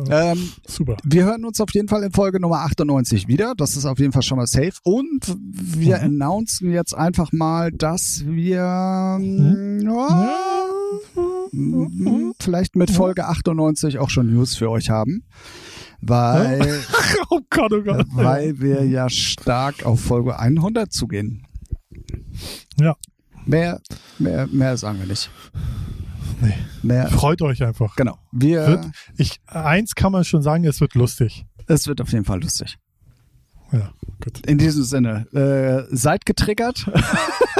[0.08, 0.96] Ja, Ähm, super.
[1.04, 3.54] wir hören uns auf jeden Fall in Folge Nummer 98 wieder.
[3.56, 4.72] Das ist auf jeden Fall schon mal safe.
[4.84, 6.04] Und wir Mhm.
[6.04, 9.80] announcen jetzt einfach mal, dass wir Mhm.
[9.82, 10.28] ja,
[11.52, 15.24] m- vielleicht mit Folge 98 auch schon News für euch haben.
[16.02, 16.82] Weil,
[17.30, 18.06] Oh Gott, oh Gott.
[18.12, 21.46] weil wir ja stark auf Folge 100 zugehen.
[22.78, 22.96] Ja.
[23.46, 23.80] Mehr,
[24.18, 25.30] mehr, mehr sagen wir nicht.
[26.40, 26.54] Nee.
[26.82, 27.94] Mehr, Freut euch einfach.
[27.96, 28.18] genau.
[28.32, 28.86] Wir, Wird,
[29.18, 31.44] ich, eins kann man schon sagen, es wird lustig.
[31.66, 32.78] es wird auf jeden Fall lustig.
[33.72, 33.92] Ja,
[34.24, 34.44] gut.
[34.46, 36.90] In diesem Sinne, äh, seid getriggert.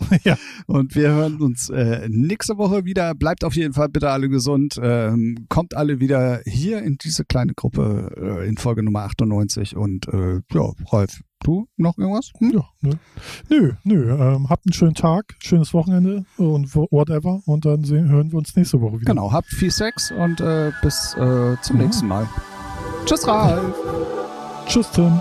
[0.24, 0.36] ja.
[0.66, 3.14] Und wir hören uns äh, nächste Woche wieder.
[3.14, 4.78] Bleibt auf jeden Fall bitte alle gesund.
[4.82, 9.76] Ähm, kommt alle wieder hier in diese kleine Gruppe äh, in Folge Nummer 98.
[9.76, 12.32] Und äh, ja, Rolf, du noch irgendwas?
[12.38, 12.50] Hm?
[12.52, 12.92] ja nö,
[13.48, 13.72] nö.
[13.84, 14.10] nö.
[14.10, 17.40] Ähm, habt einen schönen Tag, schönes Wochenende und whatever.
[17.46, 19.12] Und dann sehen, hören wir uns nächste Woche wieder.
[19.12, 21.82] Genau, habt viel Sex und äh, bis äh, zum Mhm.
[21.82, 22.28] nächsten Mal.
[23.04, 23.74] Tschüss, Ralf.
[24.66, 25.20] Tschüss, Tim.